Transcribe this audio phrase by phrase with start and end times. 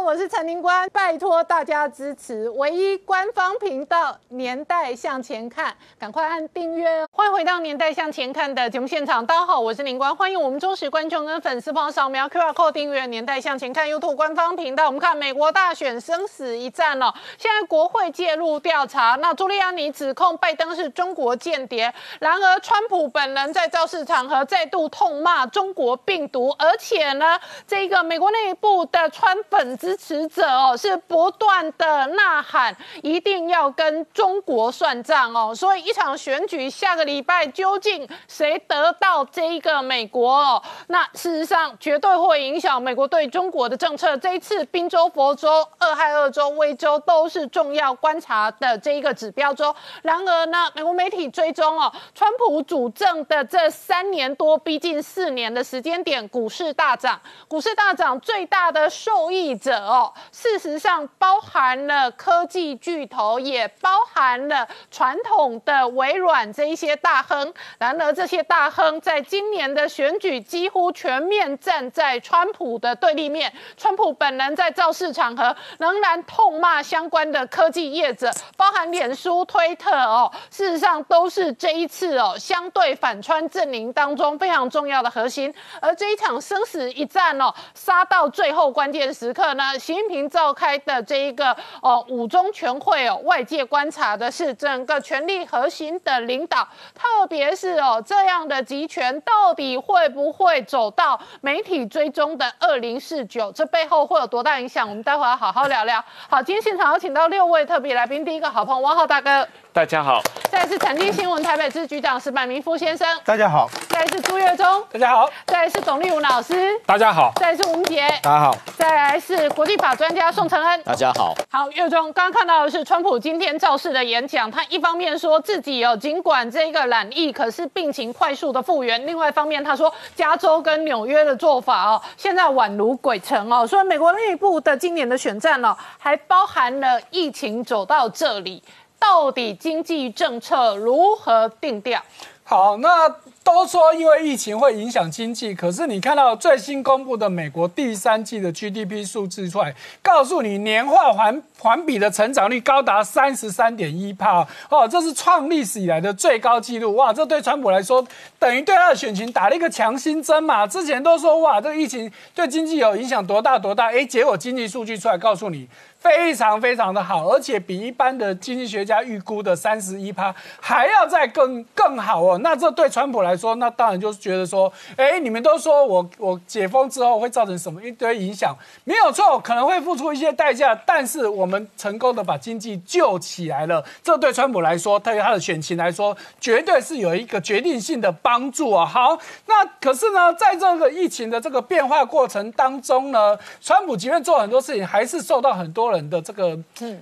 [0.00, 7.04] 我是陈宁官，拜托大家支持唯一官方频道《年代向前看》，赶快按订阅。
[7.10, 14.86] 欢迎回到《年代向前看》的节目现场，大家好，我是宁官，欢迎我们忠实观众跟粉丝朋友扫描 QR Code 订阅《年代向前看》YouTube 官方频道。
[14.86, 35.54] 我们看美国大选生死一战哦，现在国会介入调查，那朱利安尼指控拜登是中国间谍，然而川普本人在造势场合再度痛骂中国病毒，而且呢，这个美国内部的川粉支持者哦，是不断的呐喊，一定要跟中国算账哦。
[35.54, 40.62] 所以一场选举，下个礼拜究竟谁得到这一个美国哦？
[40.88, 44.14] 那事实上绝对会影响美国对中国的政策。
[44.18, 49.74] 这一次，宾州、佛州、俄亥俄州、威州都是重要观察的这一个指标州。
[50.02, 67.52] 然而呢，美国媒体追踪哦，川普主政的这三年多，逼近四年的时间点，股市大涨，股市大涨最大的受益者哦，事实上包含了科技巨头，也包含了传统的微软这一些大亨。
[67.78, 73.52] 然而，这些大亨在今年的选举几乎全面站在川普的对立面。
[73.76, 85.52] 川普本人在造势场合仍然痛骂相关的科技业者，包含脸书、推特哦，事实上都是这一次哦相对反川阵营当中非常重要的核心。
[85.80, 103.50] 而这一场生死一战哦，杀到最后关键时刻呢，习近平召开的这一个哦五中全会哦，外界观察的是整个权力核心的领导，特别是哦这样的集权到底会不会走到媒体追踪的二零四九？
[103.52, 104.88] 这背后会有多大影响？
[104.88, 106.02] 我们待会要好好聊聊。
[106.28, 109.46] 好，今天现场有请到六位特别来宾，第一个好朋友汪浩大哥，
[109.78, 121.32] 大家好；再来是财经新闻台北支局长石柏明夫先生，大家好；再来是朱月忠，大家好；再来是董立武老师，大家好；再来是吴杰，大家好；再来是国际法专家宋承恩，大家好。
[121.48, 138.60] 好，月忠，刚刚看到的是川普今天造势的演讲，他一方面说自己哦尽管这个染疫，可是病情快速的复原；另外一方面，他说加州跟纽约的做法哦，现在宛如鬼城哦，所以美国内部的今年的选战哦，还包含了疫情走到这里，
[138.98, 142.02] 到底经济政策如何定调？
[142.44, 143.06] 好，那
[143.44, 157.12] 都说因为疫情会影响经济，可是你看到最新公布的美国第三季的 GDP 数字出来，告诉你年化环环比的成长率高达三十三点一帕哦，这是创历史以来的最高纪录哇！
[157.12, 158.02] 这对川普来说，
[158.38, 160.66] 等于对他的选情打了一个强心针嘛。
[160.66, 165.68] 之前都说哇，这个疫情对经济有影响多大多大，哎，结果经济数据出来告诉你。
[166.00, 172.38] 非常非常的好，而且比一般的经济学家预估的三十一趴还要再更更好哦。
[172.38, 183.84] 那这对川普来说，那当然就是觉得说，哎，你们都说我我解封之后会造成什么一堆影响，没有错，可能会付出一些代价，但是我们成功的把经济救起来了。
[184.00, 188.86] 这对川普来说，对于他的选情来说，绝对是有一个决定性的帮助啊。
[188.86, 195.87] 好，那可是呢，在这个疫情的这个变化过程当中呢，川普即便做很多事情，还是受到很多。
[195.90, 196.58] 人的这个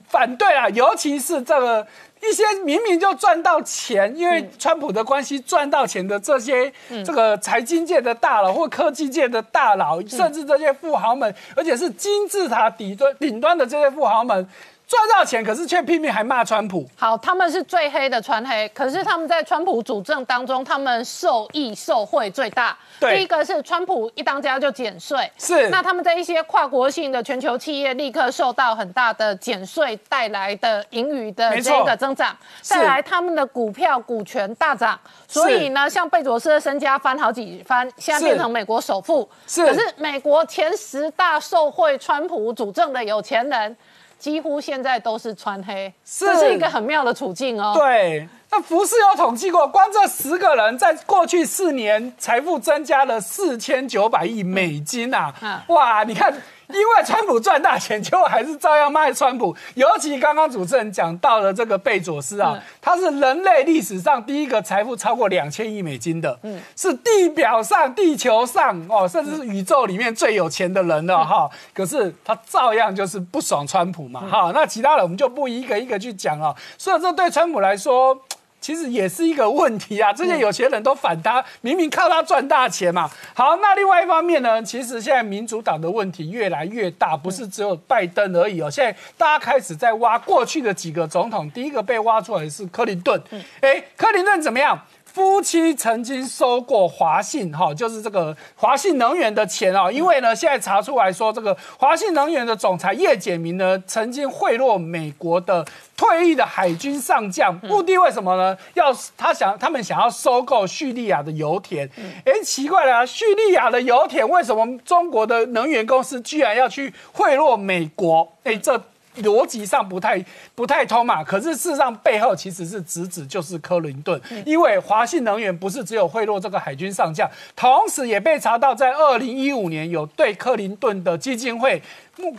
[0.08, 1.86] 反对啊，尤其是这个
[2.22, 6.72] 一些明明就赚到钱，因为川普的关系赚到钱的这些
[7.04, 14.48] 这个财经界的大佬或科技界的大佬，甚至这些富豪们，而且是金字塔底端顶端的这些富豪们。
[14.86, 16.86] 赚到钱，可是却拼命还骂川普。
[16.94, 22.76] 好，他们是最黑的川黑，可是他们在川普主政当中，他们受益受贿最大。
[23.00, 25.69] 对，第一个是川普一当家就减税，是。
[25.70, 32.36] 那他们在一些跨国性的全球企业立刻受到很大的减税带来的盈余的这个增长。
[32.68, 39.28] 带来，他们的股票股权大涨，所以呢，像贝佐斯的身家翻好几番，现在变成美国首富。
[39.48, 39.66] 是。
[39.66, 43.76] 可是美国前十大受贿川普主政的有钱人。
[44.19, 47.72] 几乎现在都是穿黑，这是一个很妙的处境哦。
[47.77, 55.65] 对，那福斯有统计过，光这十个人在过去四年财富增加了四千九百亿美金啊！
[55.69, 56.34] 哇，你看。
[56.69, 59.54] 因为川普赚大钱，结果还是照样卖川普。
[59.74, 71.48] 尤其刚刚主持人讲到了这个贝佐斯啊，他是人类历史上第一个财富超过两千亿美金的，嗯，是地表上、地球上哦，甚至是宇宙里面最有钱的人了哈。
[71.72, 74.51] 可是他照样就是不爽川普嘛，哈。
[74.54, 76.54] 那其他人我们就不一个一个去讲了。
[76.77, 78.19] 所以这对川普来说。
[78.66, 80.13] 其实也是一个问题啊！
[80.13, 83.09] 这些有钱人都反他，明明靠他赚大钱嘛。
[83.33, 88.68] 好，那另外一方面呢，其实现在民主党的问题越来越大，不是只有拜登而已哦。
[88.68, 93.22] 现在大家开始在挖过去的几个总统，第一个被挖出来是克林顿。
[93.60, 94.77] 哎，克林顿怎么样？
[95.16, 105.65] 夫妻曾经收过华信哈，就是这个华信能源的钱啊，因为呢，现在查出来说，这个华信能源的总裁叶简明呢，曾经贿赂美国的
[105.97, 108.54] 退役的海军上将，目的为什么呢？
[108.74, 111.89] 要他想他们想要收购叙利亚的油田。
[112.27, 118.30] 哎，奇怪了，叙利亚的油田为什么中国的能源公司居然要去贿赂美国？
[118.45, 118.78] 哎，这。
[119.22, 120.22] 逻辑上不太
[120.56, 131.80] 不太通嘛，可是事实上背后其实是直指就是克林顿，因为华信能源不是只有贿赂这个海军上将，同时也被查到在二零一五年有对克林顿的基金会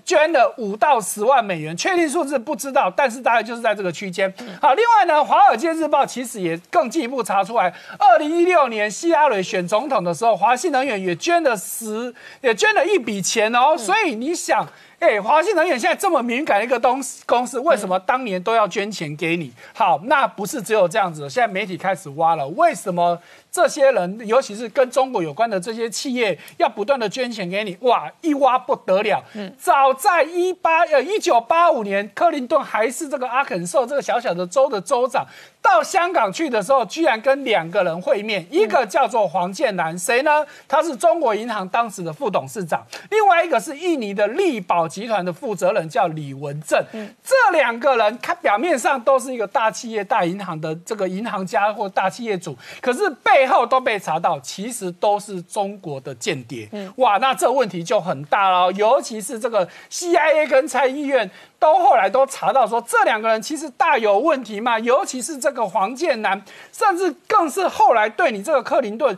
[0.04, 4.34] 捐了五到十万美元，确定数字不知道，但是大概就是在这个区间。
[4.60, 12.12] 好，另外呢，华尔街日报其实也更进一步查出来，二零一六年希拉蕊选总统的时候，华信能源也捐了十
[12.42, 14.68] 也捐了一笔钱哦，所以你想。
[15.00, 19.52] 哎，华信能源现在这么敏感的一个东公司，为什么当年都要捐钱给你？
[19.76, 23.20] 好，那不是只有这样子，现在媒体开始挖了，为什么？
[23.50, 29.24] 这些人，尤其是跟中国有关的这些企业，要不断的捐钱给你，哇，一挖不得了。
[29.34, 35.26] 嗯，早在一八呃一九八五年，克林顿还是这个阿肯色这个小小的州的州长，
[35.68, 40.46] 到香港去的时候，居然跟两个人会面，一个叫做黄建南，谁呢？
[40.66, 46.82] 他是中国银行当时的副董事长，另外一个是印尼的力宝集团的负责人，叫李文正。
[46.94, 56.70] 嗯，这两个人，看表面上都是一个大企业、大银行的这个银行家或大企业主，可是背后都被查到，其实都是中国的间谍。
[56.72, 58.72] 嗯，哇，那这问题就很大了。
[58.72, 61.30] 尤其是这个 CIA 跟参议院
[61.60, 64.78] 都后来都查到说，这两个人其实大有问题嘛。
[64.80, 69.18] 尤其是这个黄建南，甚至更是后来对你这个克林顿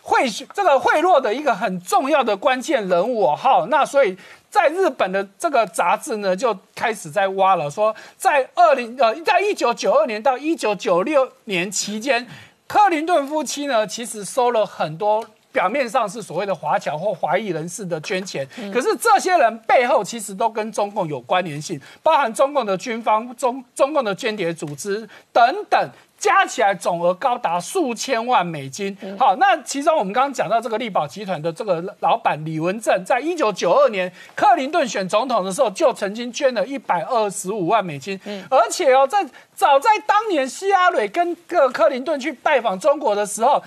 [0.00, 3.26] 贿这个贿赂的一个很重要的关键人物。
[3.34, 4.16] 好，那所以
[4.48, 12.26] 在日本的这个杂志呢，就开始在挖了，说在二零呃，在一九九二年到一九九六年期间。
[12.68, 15.24] 克林顿夫妻呢，其实收了很多
[15.56, 25.90] 表面上是所谓的华侨或华裔人士的捐钱，可是这些人背后其实都跟中共有关联性，包含中共的军方、中中共的间谍组织等等。
[26.18, 28.96] 加起来总额高达数千万美金。
[29.18, 38.18] 好，那其中我们刚刚讲到这个力宝集团的这个老板李文正，在一九九二年克林顿选总统的时候，就曾经捐了一百二十五万美金。
[38.24, 39.22] 嗯，而且哦，在
[39.54, 43.62] 早在当年希拉蕊跟个克林顿去拜访中国的时候。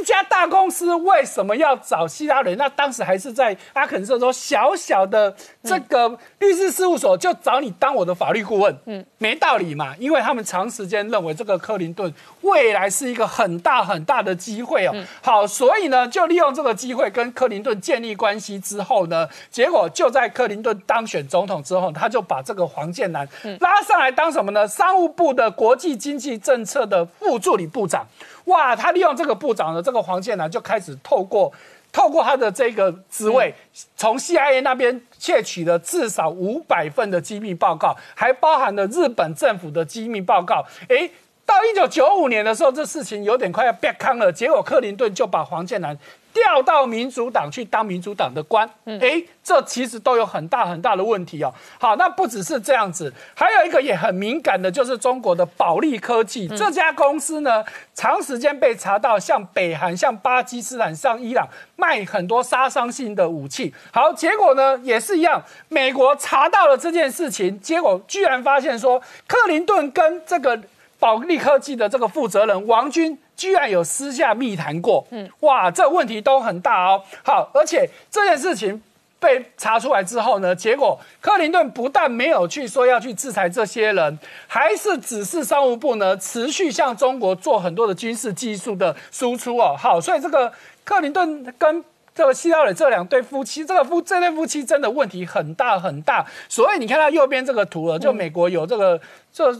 [0.00, 2.54] 一家大公司为什么要找希拉里？
[2.56, 9.94] 那当时还是在阿肯色州小小的这个律师事务所，就找你当我的法律顾问，嗯，没道理嘛？
[9.98, 12.12] 因为他们长时间认为这个克林顿
[12.42, 14.94] 未来是一个很大很大的机会哦。
[15.22, 23.26] 好，所以呢，就利用这个机会跟克林顿建立关系之后呢，结果就在克林顿当选总统之后，他就把这个黄建南
[23.60, 24.66] 拉上来当什么呢？
[24.68, 28.06] 商务部的国际经济政策的副助理部长。
[28.46, 31.52] 哇，他利用这个部长的这个黄建南就开始透过
[31.92, 33.54] 透过他的这个职位，
[33.96, 40.64] 从 CIA 那边窃取了至少五百份的机密报告，还包含了日本政府的机密报告。
[40.88, 41.10] 诶，
[41.46, 45.96] 到一九九五年的时候，这事情有点快要变康了，结果克林顿就把黄建南。
[46.36, 51.52] 调到民主党去当民主党的官，哎，这其实都有很大很大的问题哦。
[51.80, 63.72] 好，那不只是这样子，还有一个也很敏感的，就是中国的保利科技这家公司呢，长时间被查到向北韩、向巴基斯坦、向伊朗卖很多杀伤性的武器。
[63.90, 70.60] 好，结果呢也是一样，美国查到了这件事情，结果居然发现说，克林顿跟这个
[70.98, 73.18] 保利科技的这个负责人王军。
[73.36, 77.02] 居然有私下密谈过，嗯，哇，这问题都很大哦。
[77.22, 78.82] 好，而且这件事情
[79.20, 89.76] 被查出来之后呢，结果克林顿不但没有去说要去制裁这些人，还是指示商务部呢持续向中国做很多的军事技术的输出哦。
[89.78, 90.50] 好，所以这个
[90.82, 96.24] 克林顿跟这个希拉里这两对夫妻，这个夫这对夫妻真的问题很大很大。
[96.48, 98.98] 所以你看到右边这个图了，就美国有这个
[99.30, 99.54] 这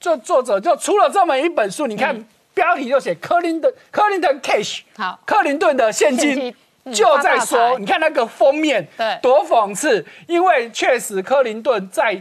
[0.00, 2.26] 这作者就出了这么一本书，你看。
[2.60, 6.54] 标题就写克林顿，克林顿 cash，好，克林顿的现金
[6.92, 10.04] 就在说，你看那个封面，对，多讽刺。
[10.26, 12.20] 因为确实，克林顿在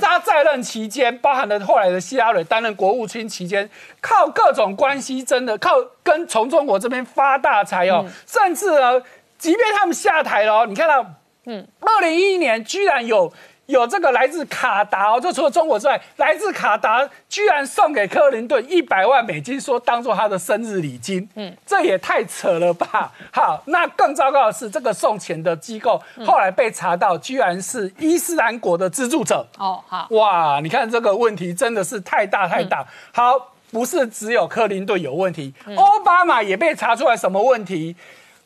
[0.00, 3.68] 他在任期间，包含了后来的希拉蕊担任国务卿期间，
[4.00, 5.72] 靠各种关系，真的靠
[6.04, 8.06] 跟从中国这边发大财哦。
[8.24, 9.02] 甚至呢，
[9.38, 11.04] 即便他们下台了，你看到，
[11.46, 13.32] 嗯，二零一一年居然有。
[13.66, 21.28] 有这个来自卡达哦，就除了中国之外，来自卡达居然送给克林顿一百万美金，说当做他的生日礼金。
[21.34, 23.12] 嗯，这也太扯了吧！
[23.32, 29.46] 好，那更糟糕的是，这个送钱的机构后来被查到，居然是伊斯兰国的资助者。
[29.58, 32.86] 哦，好，哇，你看这个问题真的是太大太大。
[33.12, 33.48] 好。
[33.72, 37.96] 不是只有克林顿有问题，奥巴马也被查出来什么问题？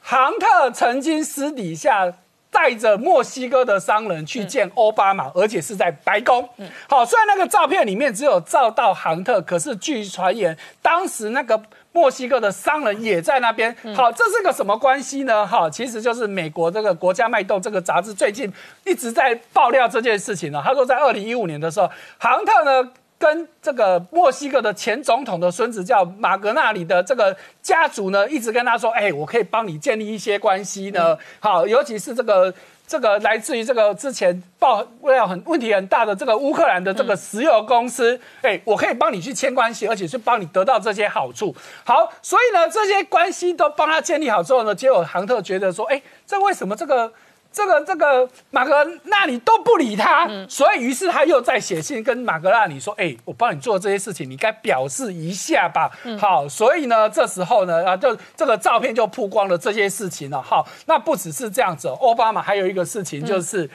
[0.01, 2.13] 杭特曾经私底下。
[2.57, 6.49] 带着墨西哥的商人去见奥巴马，而且是在白宫。
[6.89, 13.77] 好，虽然那个照片里面只有照到杭特，可是据传言，当时那个墨西哥的商人也在那边。
[13.95, 15.47] 好，这是个什么关系呢？
[15.47, 18.51] 哈，其实就是美国这个《国家脉动》这个杂志最近
[18.87, 20.63] 一直在爆料这件事情呢。
[20.65, 22.91] 他说，在二零一五年的时候，杭特呢。
[23.19, 31.17] 跟这个墨西哥的前总统的孙子叫马格纳里的这个家族呢，一直跟他说：“哎，我可以帮你建立一些关系呢。
[31.41, 32.53] 好，尤其是这个
[32.87, 41.55] 这个来自于这个之前爆料很问题很大的这个乌克兰的这个石油公司，哎，我可以帮你去签关系，而且是帮你得到这些好处。
[41.85, 47.11] 好，所以呢，这些关系都帮他建立好之后呢，结果杭特觉得说：，哎，这为什么这个？”
[47.57, 60.43] 这个这个马格纳里都不理他，所以于是他又在写信跟马格纳里说：“哎，我帮你做这些事情，你该表示一下吧。”好，所以呢，这时候呢，啊，就这个照片就曝光了这些事情了。
[60.43, 63.67] 好，那不只是这样子，奥巴马还有一个事情就是，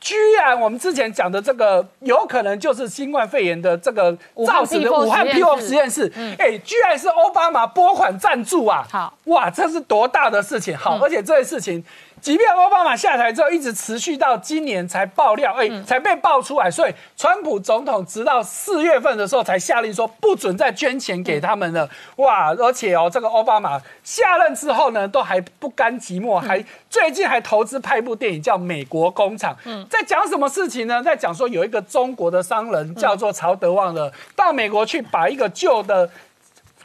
[0.00, 4.16] 居然我们之前讲的这个有可能就是新冠肺炎的这个
[4.46, 8.86] 造成的武汉 P O 实验室，哎，居然是奥巴马拨款赞助啊！
[8.90, 10.74] 好，哇，这是多大的事情！
[10.74, 11.84] 好，而且这些事情。
[12.26, 16.68] 即便奥巴马下台之后，一直持续到今年才爆料，哎，才被爆出来。
[16.68, 21.88] 所以，川普总统直到四月份的时候才下令说不准再捐钱给他们了。
[22.16, 22.52] 哇！
[22.54, 29.54] 而且哦，这个奥巴马下任之后呢，都还不甘寂寞，还最近还投资拍一部电影叫《美国工厂》。
[29.64, 31.00] 嗯，在讲什么事情呢？
[31.00, 36.10] 在讲说有一个中国的商人叫做曹德旺的，到美国去把一个旧的。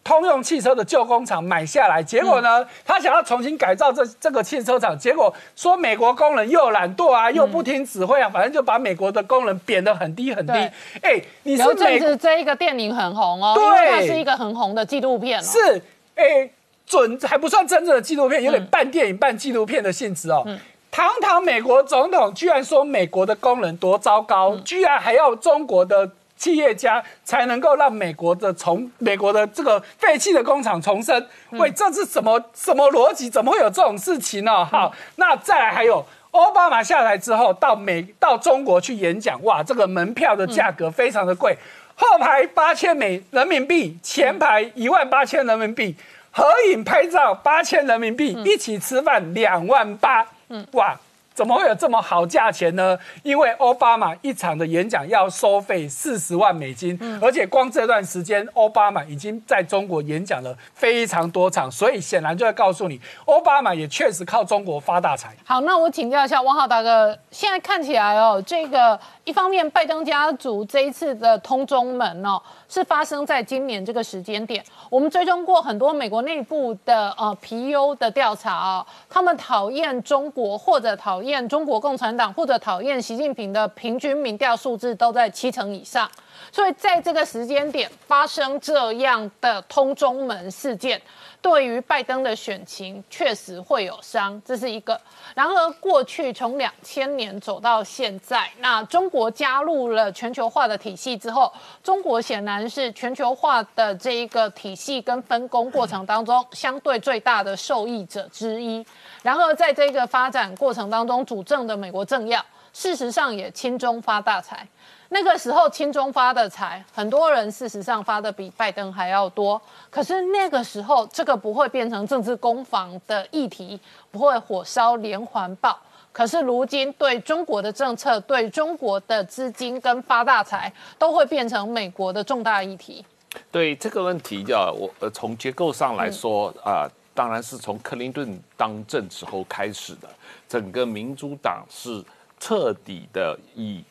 [0.04, 10.54] 通用汽车的旧工厂买下来，结果呢，他想要重新改造这这个汽车厂，结果说美国工人又懒惰啊，又不听指挥啊，反正就把美国的工人贬得很低很低。
[11.02, 15.42] 哎，你是美子这一个电影很红哦，对它是一个很红的纪录片。
[15.44, 15.82] 是，
[16.16, 16.50] 哎，
[16.88, 20.44] 准还不算真正的纪录片，有点半电影半纪录片的性质哦。
[20.90, 26.10] 堂堂美国总统居然说美国的工人多糟糕，居然还要中国的。
[26.42, 33.30] 企业家才能够让美国的重美国的这个废弃的工厂重生，喂，这是什么什么逻辑？
[33.30, 34.66] 怎么会有这种事情呢？
[34.66, 41.56] 好，那再来还有奥巴马下台之后到美到中国去演讲，哇，这个门票的价格非常的贵，
[41.94, 45.96] 后排八千美人民币，前排一万八千人民币，
[46.32, 51.00] 合影拍照八千人民币，一起吃饭两万八，嗯，哇。
[51.42, 52.96] 怎么会有这么好价钱呢？
[53.24, 65.36] 因为奥巴马一场的演讲要收费四十万美金，而且光这段时间，奥巴马已经在中国演讲了非常多场，所以显然就会告诉你，奥巴马也确实靠中国发大财。
[65.44, 69.00] 好，那我请教一下汪浩大哥，现在看起来哦，这个。
[69.24, 74.64] 一方面，拜登家族这一次的通中门哦，是发生在今年这个时间点。
[74.90, 86.10] 我们追踪过很多美国内部的呃皮尤的调查啊，他们讨厌中国或者讨厌中国共产党或者讨厌习近平的平均民调数字都在七成以上。
[86.52, 91.00] 所以在这个时间点发生这样的通中门事件。
[91.42, 95.00] 对于拜登的选情确实会有伤，这是一个。
[95.34, 101.52] 然而，过去从两千年走到现在，那中国加入了全球化的体系之后，
[101.84, 108.86] 中国显然是全球化的这一个体系跟分工过程当中相对最大的受益者之一。
[109.24, 114.68] 然而，在这个发展过程当中，主政的美国政要事实上也亲中发大财。
[115.14, 119.62] 那个时候，亲中发的财，很多人事实上发的比拜登还要多。
[119.90, 123.78] 可是那个时候，这个不会变成政治攻防的议题，
[124.10, 125.78] 不会火烧连环爆。
[126.14, 133.06] 可是如今，对中国的政策、对中国的资金跟发大财，都会变成美国的重大议题。
[133.52, 140.08] 对这个问题，叫我呃从结构上来说啊，当然是从克林顿当政之后开始的。
[140.48, 142.02] 整个民主党是
[142.40, 143.84] 彻底的以。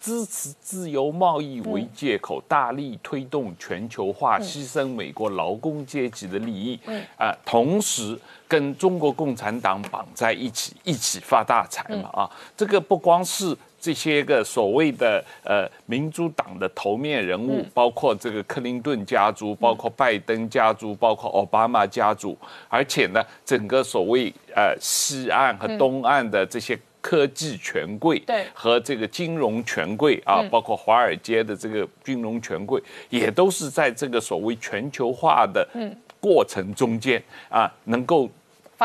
[0.00, 6.78] 支持自由贸易为借口，大力推动全球化，牺牲美国劳工阶级的利益，
[7.16, 12.30] 啊，同时跟中国共产党绑在一起，一起发大财嘛啊！
[12.56, 22.38] 这个不光是这些个所谓的呃民主党的头面人物，包括这个克林顿家族，包括拜登家族，包括奥巴马家族，
[22.68, 26.78] 而且呢，整个所谓呃西岸和东岸的这些。
[27.08, 28.44] 科技权贵对。
[28.52, 35.66] 和这个金融权贵啊，包括华尔街的这个金融权贵，也都是在这个所谓全球化的
[36.20, 38.28] 过程中间啊，能够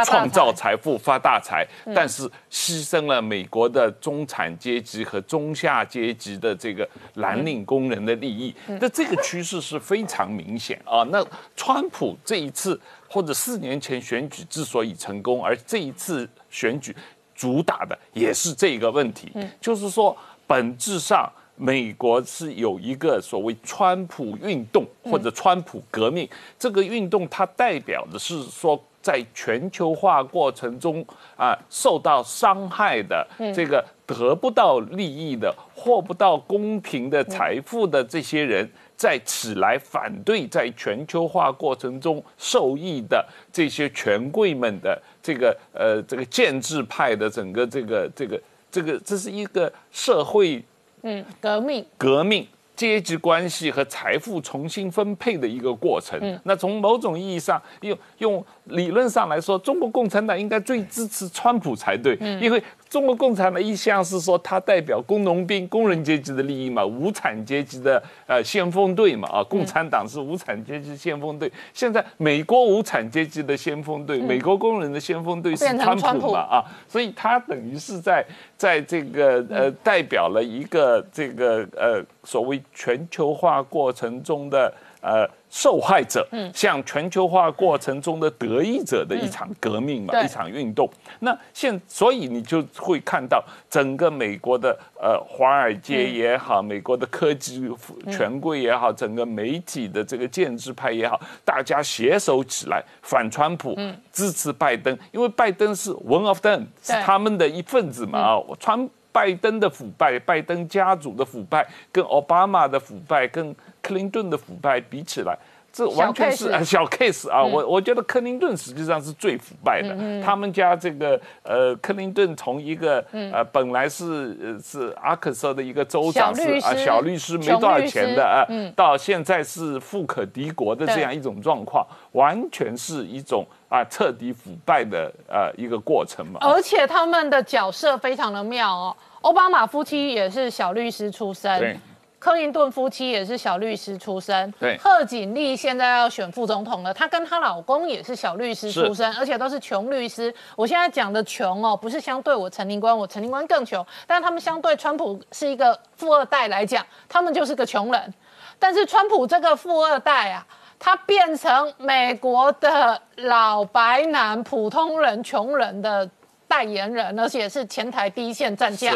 [0.05, 8.55] 创造财富、发大财，但是牺牲了美国的中产阶级和中下阶级的这个蓝领工人的利益。
[8.79, 11.03] 那这个趋势是非常明显啊。
[11.11, 11.21] 那
[11.57, 16.95] 川普这一次或者四年前选举之所以成功，而这一次选举
[17.35, 20.15] 主打的也是这个问题，就是说
[20.47, 21.31] 本质上。
[21.55, 31.05] 美国是有一个所谓川普运动或者川普革命，这个运动它代表的是说，在全球化过程中
[31.37, 48.39] 啊受到伤害的这个得不到利益的、获不到公平的财富的这些人，在此来反对在全球化过程中受益的这些权贵们的这个呃这个建制派的整个这个这个
[48.69, 50.63] 这个这是一个社会。
[51.01, 56.19] 嗯，革命，革命，阶级关系和财富重新分配的一个过程。
[56.21, 62.61] 嗯，那从某种意义上，用用理论上来说，中国共产党应该最支持川普才对，因为。
[62.93, 71.51] 中国共产党一向是说，它代表工农兵、工人阶级的利益嘛，无产阶级的呃先锋队嘛，啊，共产党是无产阶级先锋队。
[71.73, 78.23] 现在美国无产阶级的先锋队，美国工人的先锋队是川普嘛，啊，所以他等于是在
[78.55, 84.71] 在这个呃代表了一个这个呃所谓全球化过程中的
[85.01, 85.27] 呃。
[85.53, 90.89] 受害者，向全球化过程中的得益者的一场革命嘛，一场运动。
[91.19, 97.69] 那现所以你就会看到整个美国的呃华尔街也好，美国的科技
[98.11, 103.77] 权贵也好，整个媒体的这个建制派也好，大家携手起来反川普，
[104.11, 115.37] 支持拜登，因为拜登是 one of them，是他们的一份子嘛啊，川拜登的腐败，拜登家族的腐败，跟奥巴马的腐败，跟克林顿的腐败比起来，
[115.73, 117.43] 这完全是小 case 啊！
[117.43, 119.89] 我我觉得克林顿实际上是最腐败的。
[120.23, 136.39] 他们家这个呃，克林顿从一个呃本来是是阿克色的一个州长是啊小律师没多少钱的啊，到现在是富可敌国的这样一种状况，完全是一种啊彻底腐败的呃一个过程嘛。
[136.41, 141.77] 而且他们的角色非常的妙哦，奥巴马夫妻也是小律师出身。
[142.23, 144.77] 克林顿夫妻也是小律师出身，对。
[144.77, 150.33] 贺锦丽现在要选副总统了，她跟她老公也是小律师出身，而且都是穷律师。
[150.55, 158.13] 我现在讲的穷哦，不是相对我陈林官，我陈林官更穷，但是他们相对川普是一个富二代来讲，他们就是个穷人。
[158.57, 160.47] 但是川普这个富二代啊，
[160.79, 166.09] 他变成美国的老白男、普通人、穷人的
[166.47, 168.95] 代言人，而且是前台第一线战将。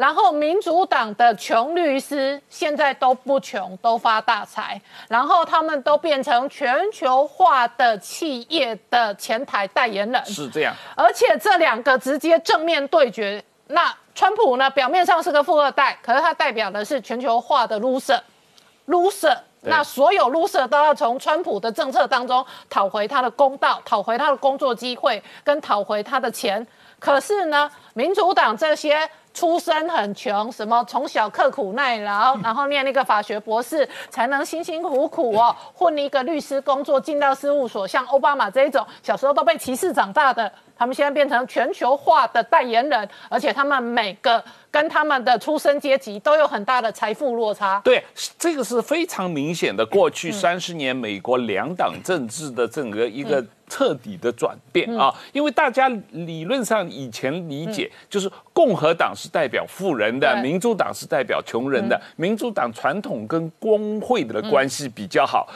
[0.00, 10.74] 然后民主党的穷律师现在都不穷，都发大财，然后他们都变成全球化的企业的前台代言人，是这样。
[10.96, 19.36] 而且这两个直接正面对决，那川普呢，表面上是个富二代，可是他代表的是全球化的 loser，loser。
[19.64, 26.66] 那所有 loser 都要从川普的政策当中讨回他的公道，讨回他的工作机会，跟讨回他的钱。
[26.98, 29.06] 可是呢，民主党这些。
[29.32, 44.42] 出身很穷，什么从小刻苦耐劳， 然后念那个法学博士，才能辛辛苦苦哦混一个律师工作，进到事务所，像奥巴马这一种，小时候都被歧视长大的，他们现在变成全球化的代言人，而且他们每个。
[44.72, 47.80] 跟他们的出身阶级都有很大的财富落差。
[47.82, 48.04] 对，
[48.38, 49.84] 这个是非常明显的。
[49.84, 61.98] 过去三十年美国两党政治的整个一个彻底的转变啊，因为大家理论上以前理解就是共和党是代表富人的，民主党是代表穷人的。
[62.16, 65.48] 民主党传统跟工会的关系比较好。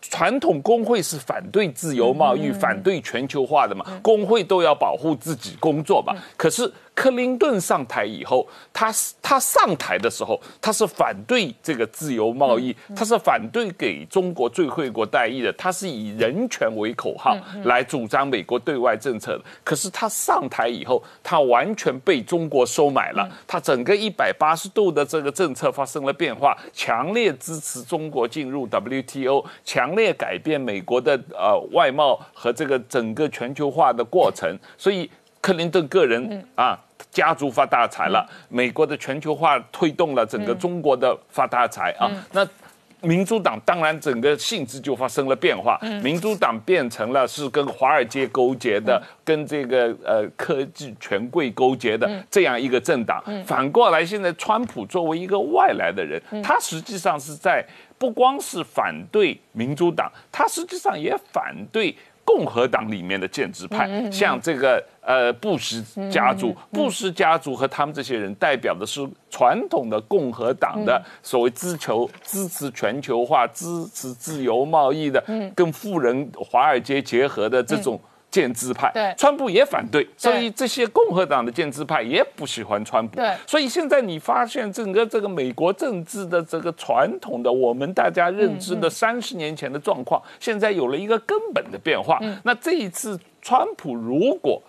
[0.00, 3.84] 传统工会是反对自由贸易、反对全球化的嘛？
[4.00, 6.14] 工会都要保护自己工作嘛？
[6.36, 6.72] 可是。
[6.98, 19.44] 克林顿上台以后，他他上台的时候，他是反对这个自由贸易，他是反对给中国最惠国待遇的，他是以人权为口号来主张美国对外政策的。
[19.62, 35.08] 可是他上台以后，他完全被中国收买了，他整个一百八十度的这个政策发生了变化，强烈支持中国进入 WTO，强烈改变美国的呃外贸和这个整个全球化的过程，所以
[35.40, 36.76] 克林顿个人啊。
[37.18, 42.08] 家族发大财了，美国的全球化推动了整个中国的发大财啊。
[42.30, 42.46] 那
[43.00, 53.20] 民主党当然整个性质就发生了变化，民主党变成了是跟华尔街勾结的，跟这个呃科技权贵勾结的这样一个政党。
[53.44, 57.64] 反过来，现在川普作为一个外来的人，他实际上是在
[57.98, 61.92] 不光是反对民主党，他实际上也反对。
[62.28, 73.64] 共和党里面的建制派，像这个呃布什家族，布什家族和他们这些人代表的是传统的共和党的所谓支求支持全球化、支
[73.94, 77.98] 持自由贸易的，跟富人华尔街结合的这种。
[78.30, 92.20] 建制派，对，川普也反对，所以这些共和党的建制派也不喜欢川普，对，所以现在你发现整个这个美国政治的这个传统的我们大家认知的三十年前的状况，现在有了一个根本的变化。
[92.42, 94.62] 那这一次川普如果。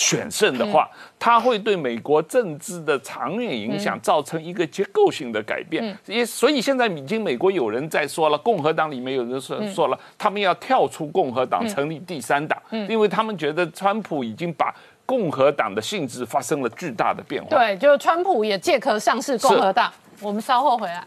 [0.00, 5.94] 选胜的话，它会对美国政治的长远影响造成一个结构性的改变。
[6.06, 12.58] 也所以现在已经美国有人在说了，共和党里面有人说说了，他们要跳出共和党，成立第三党，
[12.88, 17.50] 因为他们觉得川普已经把共和党的性质发生了巨大的变化。
[17.50, 19.92] 对，就是川普也借壳上市共和党。
[20.22, 21.06] 我们稍后回来。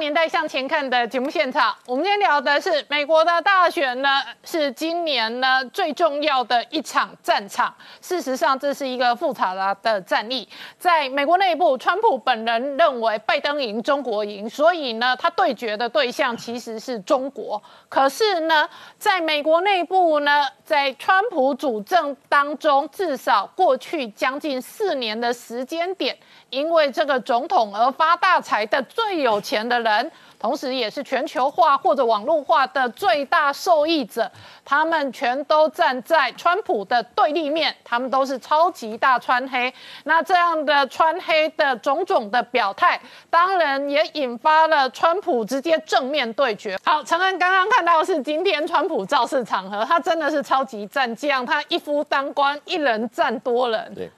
[0.00, 4.08] 年代向前看的节目现场，我们今天聊的是美国的大选呢，
[4.42, 7.72] 是今年呢最重要的一场战场。
[8.00, 10.48] 事实上，这是一个复杂的战役。
[10.78, 17.62] 在美国内部，川普本人认为拜登赢，中国赢，所以呢，他对决的对象其实是中国。
[17.90, 26.16] 可是呢，在美国内部呢，在川普主政当中，至少过去将近四年的时间点。
[26.50, 34.30] 因为这个总统而发大财的最有钱的人，同时也是全球化或者网络化的最大受益者，
[34.64, 39.72] 他们全都站在川普的对立面，他们都是超级大川黑。
[40.04, 46.78] 那这样的川黑的种种的表态，当然也引发了川普直接正面对决。
[46.84, 53.94] 好，陈恩刚刚看到是今天川普造势场合，他真的是超级战将，他一夫当关，一人战多人。
[53.94, 54.10] 对。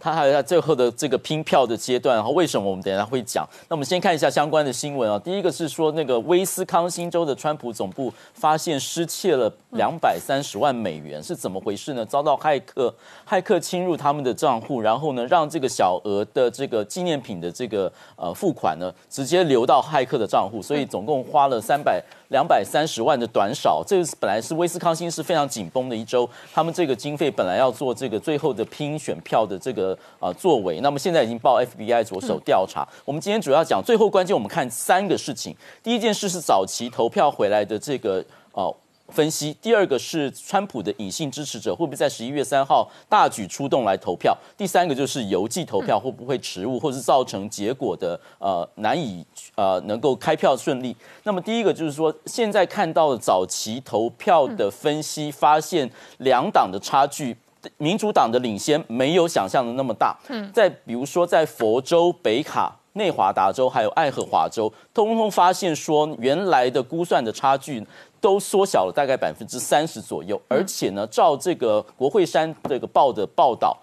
[0.00, 3.48] 他还有在最后的这个拼票的阶段，然后为什么我们等下会讲？
[3.68, 5.18] 那我们先看一下相关的新闻啊。
[5.18, 12.04] 第一个是说，那个威斯康星州的川普总部发现失窃了两百三十万美元，是怎么回事呢？
[12.04, 12.94] 遭到骇客
[13.28, 22.02] 骇客侵入他们的账户，然后呢，让这个小额的这个纪念品的这个呃付款呢，直接流到骇客的账户，所以总共花了三百。
[22.28, 32.86] 两百三十万的短少，这个本来是威斯康星是非常紧绷的一周，他们这个经费本来要做这个最后的拼选票的这个啊作为，那么现在已经报 FBI 着手调查。
[33.04, 35.56] 我们今天主要讲最后关键，我们看三个事情。
[35.82, 38.74] 第一件事是早期投票回来的这个哦。
[39.08, 44.36] 分析第二个是川普的隐性支持者会不会在十一月三号大举出动来投票？
[44.56, 50.96] 第三个就是邮寄投票会不会迟误，或是造成结果的呃难以呃能够开票顺利？
[51.22, 55.88] 那么第一个就是说，现在看到的早期投票的分析发现，
[56.18, 57.36] 两党的差距，
[57.78, 60.16] 民主党的领先没有想象的那么大。
[60.28, 67.86] 嗯，在比如说在佛州、北卡、内华达州还有爱荷华州，通通发现说原来的估算的差距。
[68.18, 73.76] 都缩小了大概百分之三十左右，而且呢，照这个国会山这个报的报道，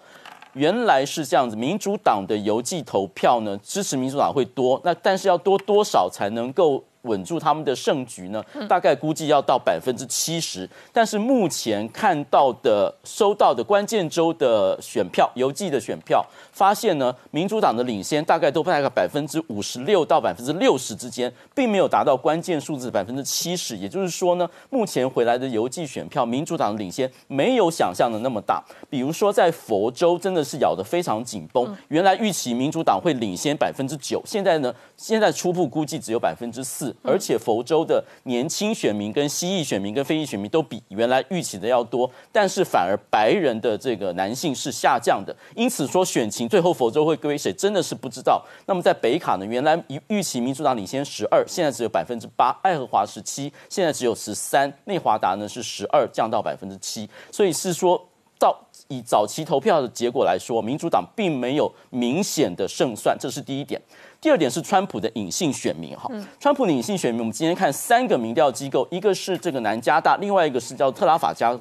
[0.52, 6.84] 原来是这样子，民主党的邮寄投票呢，支持民主党会多，那但是要多多少才能够？
[7.04, 8.44] 稳住他们的胜局呢？
[8.68, 23.76] 大概估计要到百分之七十，但是目前看到的、收到的关键州的选票、邮寄的选票，发现呢，民主党的领先大概都大概百分之五十六到百分之六十之间，并没有达到关键数字百分之七十。
[23.76, 28.64] 也就是说呢，目前回来的邮寄选票，民主党的领先没有想象的那么大。
[28.88, 31.76] 比如说在佛州，真的是咬得非常紧绷。
[31.88, 36.93] 原来预期民主党会领先百分之九，现在呢，现在初步估计只有百分之四。
[37.02, 45.34] 而且佛州的年轻选民、跟西裔选民、跟非裔选民都比原来预期的要多，但是反而白人的这个男性是下降的。
[45.54, 48.44] 因此说选情最后佛州会归谁，真的是不知道。
[48.66, 57.08] 那么在北卡呢，原来预预期民主党领先十二，现在只有百分之八；爱荷华十七，现在只有十三；内华达呢是十二，降到百分之七。
[57.30, 58.00] 所以是说
[58.38, 63.80] 到以早期投票的结果来说，民主党并没有明显的胜算，这是第一点。
[64.24, 66.10] 第二点是川普的隐性选民哈，
[66.40, 71.54] 川普的隐性选民，我们今天看三个民调机构，一个是这个南加大，另外一个是叫特拉法加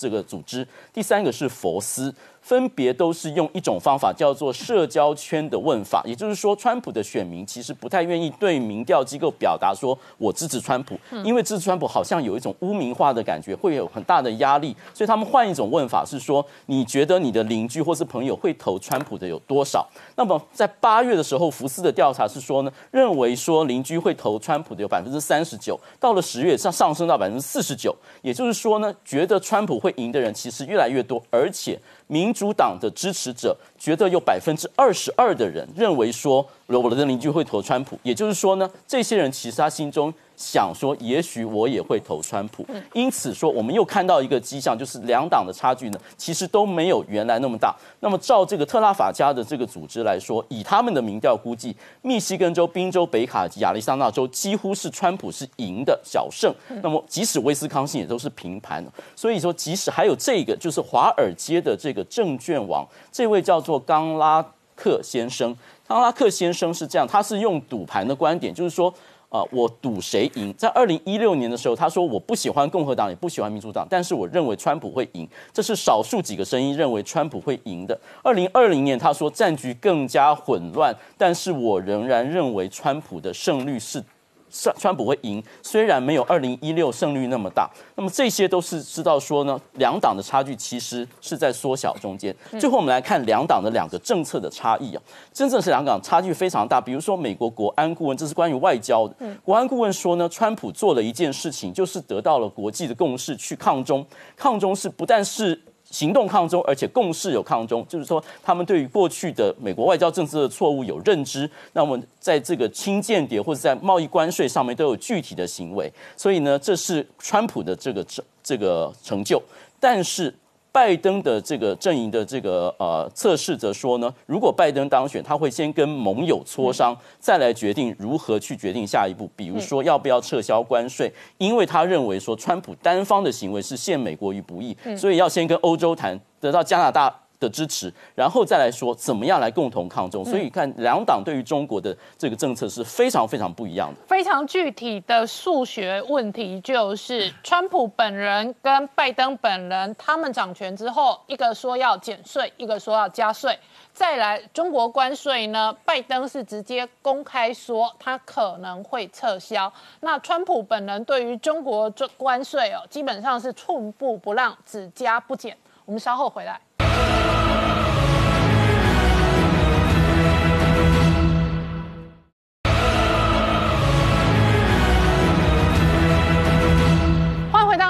[0.00, 2.14] 这个组织，第三个是佛斯。
[2.42, 19.86] 分别都是用一种方法叫做社交圈的问法，也就是说，川普的选民其实不太愿意对民调机构表达说我支持川普，因为支持川普好像有一种污名化的感觉，会有很大的压力，所以他们换一种问法是说，你觉得你的邻居或是朋友会投川普的有多少？
[20.16, 31.78] 那么在八月的时候，福斯的调查是说呢，认为说邻居会投川普的有百分之三十九，到了十月上上升到百分之四十九，也就是说呢，觉得川普会赢的人其实越来越多，而且。
[32.06, 40.12] 民主党的支持者觉得有百分之二十二的人认为说，罗伯特的邻居会投川普，也就是说呢，这些人其实他心中。
[40.40, 47.76] 想说，也许我也会投川普，因此说，我们又看到一个迹象，就是两党的差距呢，其实都没有原来那么大。
[48.00, 56.50] 那么，照这个特拉法加的这个组织来说，以他们的民调估计，密西根州、宾州、北卡及亚利桑那州几乎是川普是赢的小胜。
[56.82, 58.82] 那么，即使威斯康星也都是平盘。
[59.14, 64.42] 所以说，即使还有这个，就是华尔街的这个证券王，这位叫做冈拉
[64.74, 65.54] 克先生。
[65.86, 68.90] 冈拉克先生是这样，他是用赌盘的观点，就是说。
[69.30, 70.52] 啊，我赌谁赢？
[70.58, 75.26] 在二零一六年的时候，他说我不喜欢共和党，也不喜欢民主党，但是我认为川普会赢。
[75.52, 77.98] 这是少数几个声音认为川普会赢的。
[78.22, 84.02] 二零二零年，他说战局更加混乱，但是我仍然认为川普的胜率是。
[84.50, 92.34] 川川普会赢，虽然没有二零一六胜率那么大，那么这些都是知道说呢，两党的差距其实是在缩小中间。
[92.58, 96.80] 最后我们来看两党的两个政策的差异啊，真正是两党差距非常大。
[96.80, 104.04] 比如说美国国安顾问，这是关于外交的，国安顾问说呢，川普做了一件事情，就是得到了国际的共识，去抗中。
[104.36, 105.60] 抗中是不但是。
[105.90, 111.50] 行动抗中，而且共识有抗中，就是说他们对于过去的美国外交政策的错误有认知。
[111.72, 119.42] 那么在这个清间谍或者在贸易关税上面都有具体的行为，所以呢，这是川普的这个这这个成就，
[119.78, 120.34] 但是。
[120.72, 137.14] 拜登的这个阵营的这个呃测试者说呢，如果拜登当选，他会先跟盟友磋商，再来决定如何去决定下一步，比如说要不要撤销关税，因为他认为说川普单方的行为是陷美国于不义，所以要先跟欧洲谈，得到加拿大。
[137.40, 140.24] 的支持，然后再来说怎么样来共同抗中。
[140.24, 144.00] 所以看两党对于中国的这个政策是非常非常不一样的。
[144.06, 153.58] 非常具体的数学问题就是，川普本人跟拜登本人他们掌权之后，一个说要减税，一个说要加税。
[153.92, 159.70] 再来中国关税呢，拜登是直接公开说他可能会撤销。
[160.00, 165.56] 那川普本人对于中国这关税哦，基本上是寸步不让，只加不减。
[165.86, 166.60] 我们稍后回来。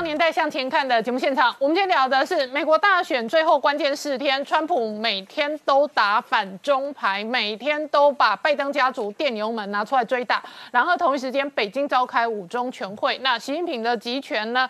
[0.03, 10.43] 年代向前看的节目现场，我们今天聊的是美国大选最后关键四天，川普每天都打反中牌，每天都把拜登家族电油门拿出来追打。
[10.73, 14.69] 然后同一时间，北京召开五中全会，那习近平的集权呢？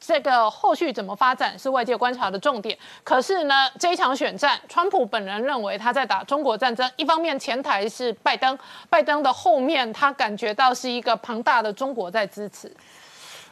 [0.00, 2.76] 这个后续怎么发展是外界观察的重点。
[3.04, 8.58] 可是呢，这一场选战，川普本人认为他在打中国战争，一方面前台是拜登，
[8.90, 12.70] 拜登的后面他感觉到是一个庞大的中国在支持。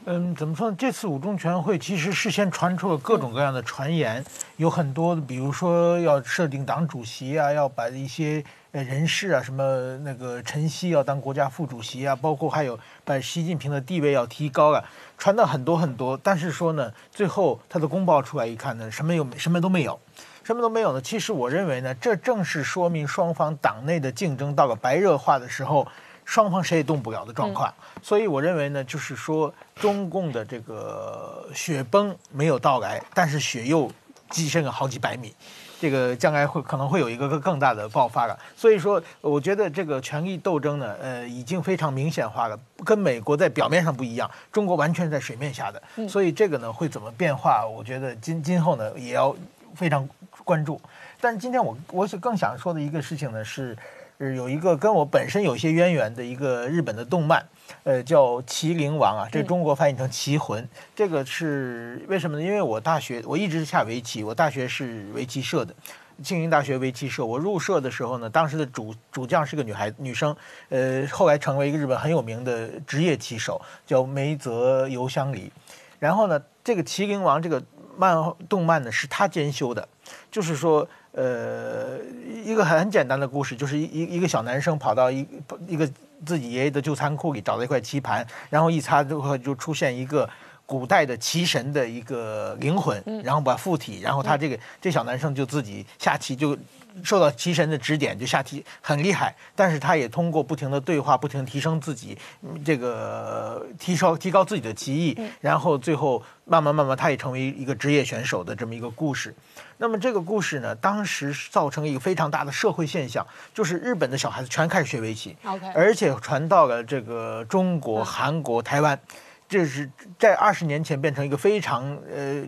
[0.06, 0.76] 嗯，怎么说呢？
[0.78, 4.24] 这次五中全会其实事先传出了各种各样的传言，
[4.56, 14.82] 有很多，比如说要设定党主席啊，要把一些呃人事啊，什么那个陈希要当国家副主席啊，包括还有把习近平的地位要提高啊，
[15.18, 16.18] 传到很多很多。
[16.22, 20.00] 但是说呢，最后他的公报出来一看呢，什么有什么都没有，
[20.42, 21.00] 什么都没有呢。
[21.02, 25.86] 其实我认为呢，这正是说明双方党内的竞争到了白热化的时候。
[26.31, 33.90] 双方谁也动不了的状况，所以我认为呢，就是说中共的这个雪崩没有到来，但是雪又
[34.31, 35.35] 跻身了好几百米，
[35.81, 38.38] 这个将来会可能会有一个更大的爆发了。
[38.55, 45.83] 所以说，我觉得这个权力斗争呢，呃，已经非常明显化了，跟美国在表面上不一样，中国完全在水面下的。
[46.09, 47.66] 所以这个呢会怎么变化？
[47.66, 49.35] 我觉得今今后呢也要
[49.75, 50.09] 非常
[50.45, 50.81] 关注。
[51.21, 53.77] 但今天我我是更想说的一个事情呢是。
[54.26, 57.42] 是有一个跟我本身有些渊源的一个日本的动漫，
[57.85, 60.62] 呃，叫《麒麟王》啊，这中国翻译成《棋魂》。
[60.94, 62.42] 这个是为什么呢？
[62.44, 65.74] 因为我大学我一直下围棋，我大学是围棋社的，
[66.22, 67.24] 庆应大学围棋社。
[67.24, 70.37] 我入社的时候呢，当时的主主将是个女孩女生，
[70.68, 75.50] 呃，后来成为一个日本很有名的职业棋手，叫梅泽由香里。
[75.98, 77.62] 然后呢，这个《麒麟王》这个
[77.96, 78.14] 漫
[78.50, 79.88] 动漫呢，是他监修的，
[80.30, 80.87] 就是说。
[81.12, 81.99] 呃，
[82.44, 85.27] 一个很简单的故事，就是一一一个小男生跑到一
[85.66, 85.88] 一个
[86.25, 90.29] 自己爷爷的旧仓库里找了一块棋盘，然后一擦之后就出现一个
[90.66, 96.57] 古代的棋神的一个灵魂，然后把附体，然后他这个这小男生就自己下棋就。
[97.05, 99.33] 受到棋神的指点，就下棋很厉害。
[99.55, 102.18] 但是他也通过不停的对话，不停提升自己，
[102.64, 109.33] 这个提高提高自己的棋艺，然后最后慢慢慢慢，他也成为一个职业选手的这么一个故事。
[109.81, 119.01] 那么这个故事呢，当时造成一个非常大的社会现象，就是日本的小孩子全开始学围棋，OK，而且传到了这个中国、韩国、台湾，
[119.49, 122.45] 这是在二十年前变成一个非常呃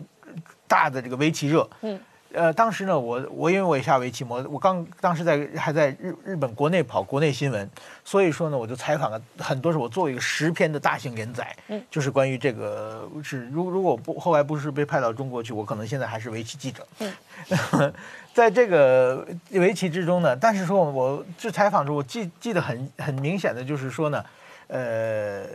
[0.67, 1.67] 大的这个围棋热。
[1.81, 1.99] 嗯。
[2.33, 7.69] 呃，当时呢，我我因为我也下围棋，我我刚当时在还在日日本国内跑国内新闻，
[8.03, 17.93] 所以说呢，我就采访了很多，是我做一个十篇的大型连载，嗯，就是关于这个是如如果我不后来不是被派到中国去，我可能现在还是围棋记者，嗯，
[18.33, 24.25] 在这个围棋之中呢，但是说我这采访中，我记记得很很明显的就是说呢，
[24.67, 25.45] 呃，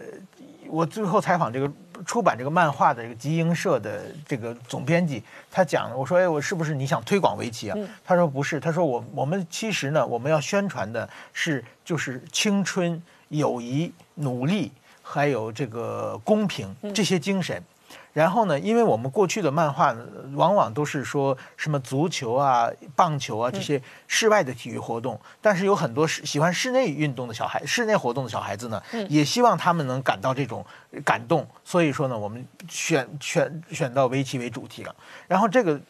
[0.68, 1.70] 我最后采访这个。
[2.06, 7.78] 出版这个漫画的这个集英社的这个总编辑，他讲，我说，哎，我是不是你想推广围棋啊？
[8.04, 17.62] 他说不是，他说我我们其实呢，我们要宣传的是就是青春、友谊、努力，还有这个公平这些精神。
[18.18, 19.94] 然后呢，因为我们过去的漫画
[20.34, 30.66] 往往都是说什么足球啊、棒球啊这些室外的体育活动，但是有很多喜欢室内运动的小孩、室内活动的小孩子呢，也希望他们能感到这种
[31.04, 31.46] 感动。
[31.62, 34.92] 所以说呢，我们选选选到围棋为主题了。
[35.28, 35.80] 然后这个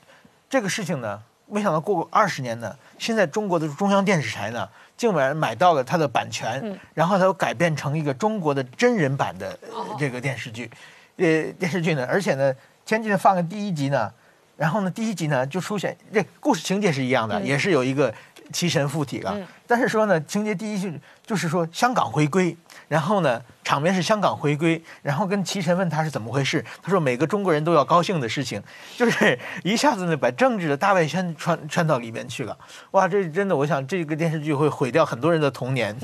[0.50, 9.58] 这个事情呢，没想到过二十年呢，现在中国的中央电视台呢，竟然买到了它的版权，然后它又改编成一个中国的真人版的
[9.98, 10.70] 这个电视剧。
[11.18, 12.54] 呃，电视剧呢，而且呢，
[12.86, 14.10] 前几天放个第一集呢，
[14.56, 18.14] 然后呢，第一集呢就出现这故事情节是一样的，也是有一个
[18.52, 28.62] 奇神附体了，但是说呢，情节第一句就是说香港回归，然后呢，场面是香港回归，然后跟齐神问他是怎么回事，他说每个中国人都要高兴的事情，
[28.96, 32.56] 就是一下子呢把政治的大外宣穿穿到里面去了，
[32.92, 35.94] 哇，这真的，我想这个电视剧会毁掉很多人的童年。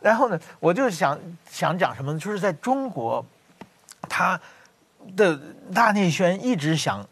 [0.00, 1.18] 然后呢，我就想
[1.50, 2.18] 想讲什么呢？
[2.18, 3.22] 就是在中国。
[4.02, 4.38] 他
[5.16, 5.38] 的
[5.74, 7.06] 大内宣一直想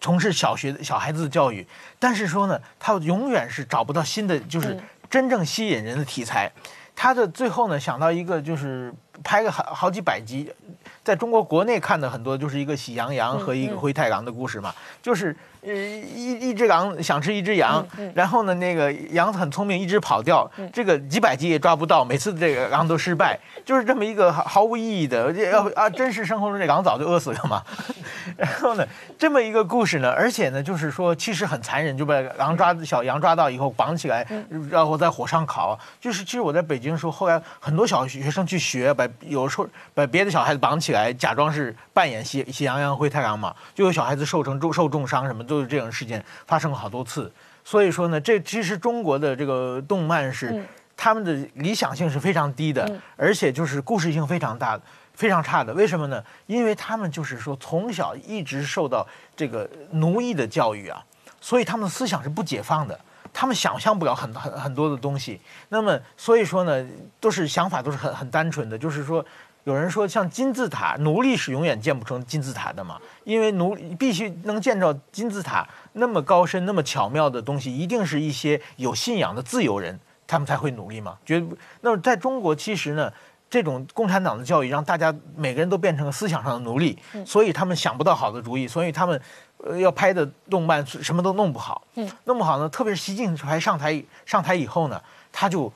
[0.00, 1.66] 从事小学小孩子的教育，
[1.98, 6.50] 但是说呢，他永远是找不到新的，就是真正吸引人的题材。
[6.94, 10.52] 他的最后呢，想到一个就是拍个好好几百集，
[11.02, 15.34] 在中国国内看的很多，就是一个喜羊羊和一个灰太狼的故事嘛，就是。
[15.60, 17.84] 呃，一一只狼想吃一只羊，
[18.14, 27.60] 然后呢，那个羊很聪明，一直跑掉，这个几百集也抓不到，每次这个狼都失败，就是这么一个毫毫无意义的，要啊，真实生活中这狼早就饿死了嘛。
[28.38, 28.86] 然后呢，
[29.18, 34.24] 这么一个故事呢，而且呢，就是说其实很残忍，就把狼抓小羊抓到以后绑起来，
[34.70, 35.76] 然后在火上烤。
[36.00, 45.44] 就是其实我在北京的时候，后来很多小学生去学，把有时候把别的小孩子绑起来，假装是扮演喜喜羊羊灰太狼嘛，就有小孩子受成重受重伤什么。
[45.48, 47.32] 都是这种事件发生过好多次，
[47.64, 50.62] 所以说呢，这其实中国的这个动漫是
[50.94, 54.78] 他们的理想性是非常低的，而且就是故事性非常大、
[55.14, 55.72] 非常差的。
[55.72, 56.22] 为什么呢？
[56.44, 61.02] 因为他们就是说从小一直受到这个奴役的教育啊，
[61.40, 63.00] 所以他们的思想是不解放的，
[63.32, 65.40] 他们想象不了很很很多的东西。
[65.70, 66.86] 那么所以说呢，
[67.18, 69.24] 都是想法都是很很单纯的，就是说。
[69.68, 72.98] 有人说，像金字塔，奴隶是永远建不成金字塔的嘛？
[73.24, 81.18] 因为奴必须能建造金字塔那么高深、那么巧妙的东西，一定是一些有信仰的自由人，他们才会努力嘛。
[81.26, 81.46] 觉得
[81.82, 83.12] 那么在中国，其实呢，
[83.50, 89.20] 这种共产党的教育让大家每个人都变成了思想上的奴隶，所以他们想不到好的主意，所以他们
[89.58, 91.86] 呃要拍的动漫什么都弄不好，
[92.24, 92.66] 弄不好呢。
[92.70, 94.98] 特别是习近平上台上台以后呢，
[95.30, 95.70] 他就。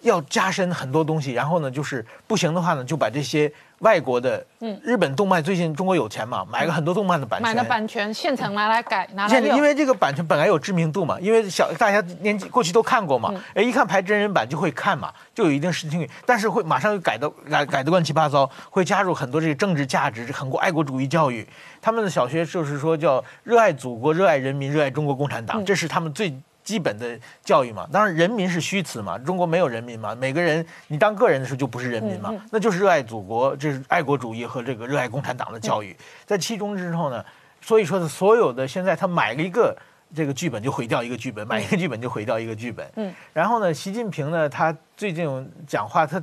[0.00, 21.46] 要加深很多东西，然后呢，就是不行的话呢，就把这些外国的，嗯，日本动漫最近中国有钱嘛，买个很多动漫的版权，买的版权现成拿来改，拿来因为这个版权本来有知名度嘛，因为小大家年纪过去都看过嘛，哎，一看拍真人版就会看嘛，就有一定视听率，但是会马上又改的改改的乱七八糟，会加入很多这个政治价值，很多爱国主义教育。
[21.80, 26.32] 他们的小学就是说叫热爱祖国、热爱人民、热爱中国共产党，这是他们最。
[26.68, 37.24] 基本的教育嘛，当然人民是虚词嘛，中国没有人民嘛，每个人你当个人的时候就不是人民嘛，那就是热爱祖国，这是爱国主义和这个热爱共产党的教育，在其中之后呢，
[37.62, 39.74] 所以说的所有的现在他买了一个
[40.14, 46.22] 这个剧本就毁掉一个剧本，买一个剧本就毁掉一个剧本，嗯，然后呢，习近平呢，他最近讲话，他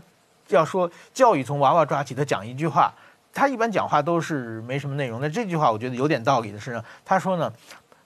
[0.50, 2.94] 要说教育从娃娃抓起，他讲一句话，
[3.34, 7.52] 他一般讲话都是没什么内容，那这句话我觉得有点道理的是呢，他说呢。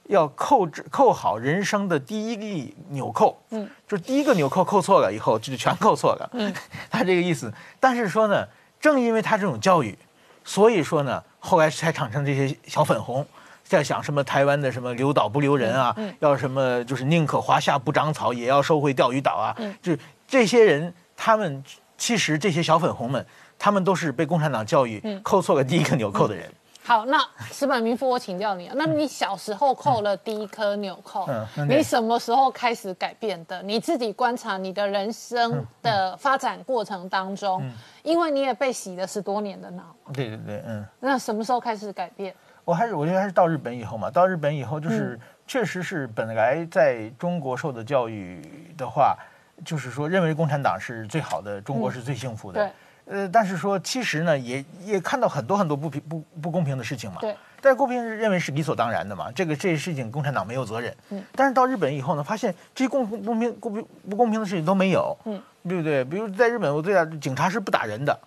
[0.10, 6.52] 要扣制扣好人生的第一粒纽扣，嗯，就是第一个纽扣扣错了以后，就全扣错了，嗯，
[6.90, 7.54] 他这个意思。
[7.80, 8.44] 但是说呢，
[8.82, 9.96] 正因为他这种教育，
[10.44, 13.24] 所以说呢，后来才产生这些小粉红，
[13.64, 19.76] 在想什么台湾的什么留岛不留人啊，要什么就是宁可华夏不长草，也要收回钓鱼岛啊，嗯。
[19.80, 19.96] 就
[20.28, 21.64] 这些人，他们
[22.00, 23.24] 其实这些小粉红们，
[23.60, 26.52] 他们都是被共产党教育扣错了第一个纽扣的人。
[26.90, 27.20] 好，那
[27.52, 31.30] 石本民夫，我请教你啊，那你小时候扣了第一颗纽扣，
[31.68, 33.62] 你什么时候开始改变的？
[33.62, 37.64] 你自己观察你的人生的发展过程当中，
[38.02, 39.96] 因为你也被洗了十多年的脑。
[40.12, 40.84] 对对对，嗯。
[41.00, 42.34] 那什么时候开始改变？
[42.66, 49.16] 我还是我觉得还是到日本以后嘛，到日本以后就是确实是本来在中国受的教育的话，
[49.64, 52.64] 就是说认为共产党是最好的，中国是最幸福的。
[52.64, 52.72] 对
[53.10, 57.18] 呃，但是说其实呢，也也看到很多很多不平不不公平的事情嘛。
[57.22, 57.36] 对。
[57.62, 60.96] 但是公平认为是理所当然的嘛，这个这些事情共产党没有责任。
[61.10, 61.22] 嗯。
[61.36, 65.18] 但是到日本以后呢，发现这些公公公平公平不公平的事情都没有。
[65.26, 65.42] 嗯。
[65.68, 66.06] 对不对？
[66.06, 68.18] 比如在日本，我最大警察是不打人的。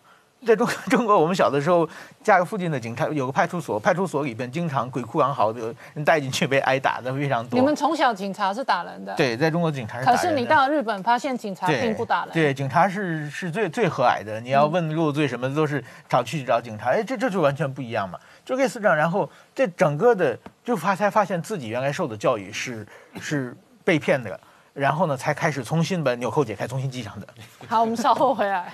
[0.44, 1.88] 在中中国， 我们小的时候，
[2.22, 7.58] 家附近的警察有个派出所，派出所里边经常鬼哭狼嚎的， 人带进去被挨打的非常多。
[7.58, 9.14] 你们从小警察是打人的？
[9.14, 10.28] 对，在中国警察是打人的。
[10.28, 12.34] 可是你到日本发现警察并不打人。
[12.34, 14.40] 对，警察是是最最和蔼的。
[14.40, 16.90] 你要问入罪什么，都是找去找警察。
[16.90, 18.96] 哎，这这就完全不一样嘛，就类似这样。
[18.96, 22.86] 然后这整个的就发才发现自己原来受的教育是
[23.20, 24.38] 是被骗的，
[24.74, 27.26] 然后呢才开始重新把纽扣解开，重新系上的。
[27.68, 28.72] 好，我们稍后回来。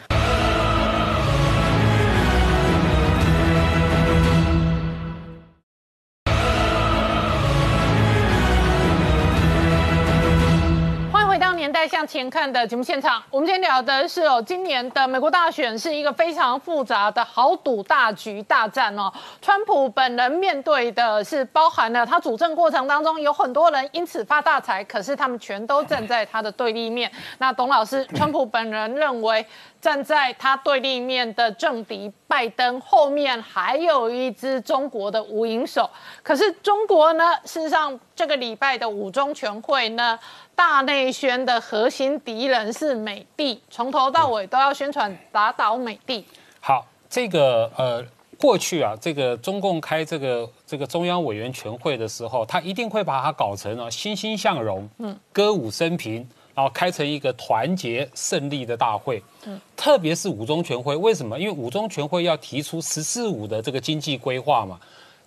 [11.59, 19.13] 年代向前看的节目现场，我们今天聊的是哦，今年的美国大选是一个非常复杂的豪赌大局大战哦。
[19.43, 27.11] 川普本人面对的是包含了他主政过程当中有很多人因此发大财，可是他们全都站在他的对立面。
[27.39, 29.45] 那董老师，川普本人认为
[29.81, 35.89] 站在他对立面的政敌拜登后面还有一支中国的无影手，
[36.23, 40.19] 可是中国呢，事实上这个礼拜的五中全会呢？
[40.55, 46.25] 大内宣的核心敌人是美帝，从头到尾都要宣传打倒美帝。
[46.59, 48.05] 好，这个呃，
[48.37, 56.29] 过去啊，这个中共开这个这个中央委员全会的时候，他一定会把它搞成啊欣欣向荣，嗯，歌舞升平，
[56.59, 59.23] 然后开成一个团结胜利的大会。
[59.45, 61.39] 嗯，特别是五中全会，为什么？
[61.39, 64.77] 因为五中全会要提出“十四五”的这个经济规划嘛，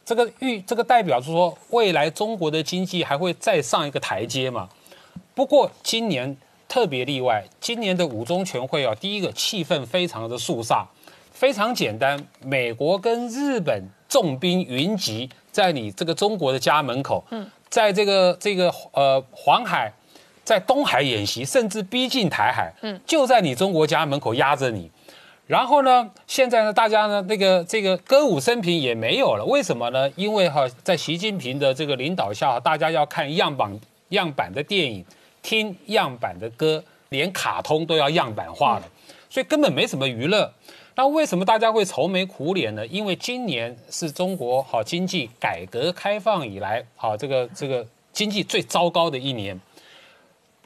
[0.03, 4.67] 这个预这个代表是说，未来中国的经济还会再上一个台阶嘛。
[5.33, 6.35] 不过今年
[6.67, 10.85] 特别例外，今年的五中全会啊，第一个气氛非常的肃杀，
[11.31, 19.89] 非常简单，美国跟日本重兵云集在你这个中国的家门口，嗯，在这个这个呃黄海，
[20.51, 24.91] 在东海演习，甚至逼近台海，嗯，就在你中国家门口压着你，
[25.47, 30.11] 然后呢，现在呢，大家呢那个这个歌舞升平也没有了，为什么呢？
[30.17, 33.79] 因为哈，在习近平的这个领导下，大家要看样板
[34.09, 35.05] 样板的电影。
[35.41, 38.83] 听样板的歌，连卡通都要样板化了，
[39.27, 40.53] 所以根本没什么娱乐。
[40.93, 42.85] 那为什么大家会愁眉苦脸呢？
[42.85, 47.83] 因为今年是中国好经济改革开放以来好这个这个
[48.13, 49.59] 经济最糟糕的一年。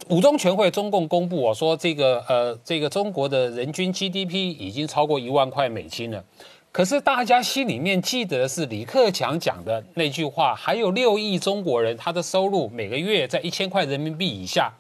[0.09, 6.23] 五中全会中共公布我说这个呃这个中国的人均 GDP 已经超过一万块美金了。
[6.71, 14.71] 可是大家心里面记得是李克强讲的那句话，还有六亿中国人，他的收入每个月在一千块人民币以下。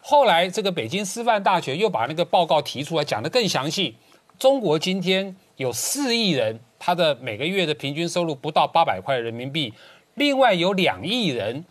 [0.00, 3.94] 后来这个北京师范大学又把那个报告提出来，讲得更详细。
[4.38, 9.72] 中国今天有四亿人，他的每个月的平均收入不到八百块人民币，
[10.14, 11.64] 另外有两亿人，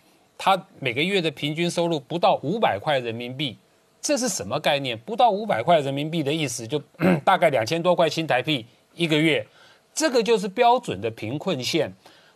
[0.46, 3.58] 他每个月的平均收入不到五百块人民币。
[4.02, 4.98] 这是什么概念？
[5.06, 6.78] 不到五百块人民币的意思，就
[7.24, 9.48] 大概两千多块新台币一个月。
[9.94, 11.90] 这个就是标准的贫困线。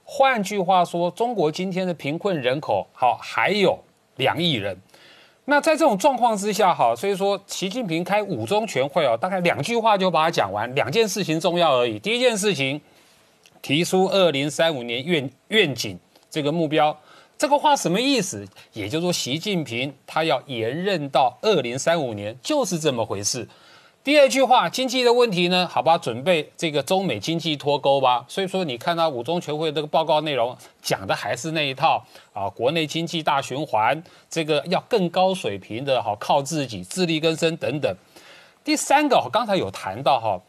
[0.06, 3.78] 换句话说，中国今天的贫困人口好还有
[4.16, 4.78] 两亿人。
[5.44, 12.00] 那在这种状况之下，哈，所以说习近平开五中全会哦，大概两句话就把它讲完，两件事情重要而已。
[12.00, 12.80] 第一件事情，
[13.62, 16.00] 提出二零三五年愿愿景
[16.30, 16.98] 这个目标，
[17.38, 18.48] 这个话什么意思？
[18.74, 23.48] 也就是说，习近平他要延任到二零三五年，就是这么回事。
[24.04, 25.68] 第二句话，经济的问题呢？
[25.68, 28.26] 好吧，准备这个中美经济脱钩吧。
[28.28, 37.94] 所以说，你看到五中全会这个报告内容讲的还是那一套啊，国内经济大循环，这个要更高水平的哈，靠自己自力更生等等。
[38.64, 40.42] 第三个，刚才有谈到哈，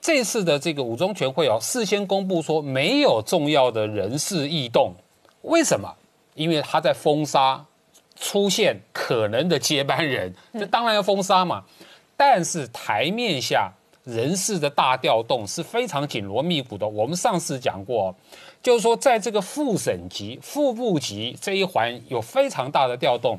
[0.00, 4.92] 这次的这个五中全会哦，事先公布说没有重要的人事异动，
[5.42, 5.94] 为什么？
[6.38, 7.62] 因为他在封杀
[8.18, 11.64] 出现可能的接班人，这当然要封杀嘛。
[12.16, 13.70] 但是台面下
[14.04, 16.86] 人事的大调动是非常紧锣密鼓的。
[16.86, 18.14] 我们上次讲过，
[18.62, 23.38] 就是说在这个副省级、副部级这一环有非常大的调动。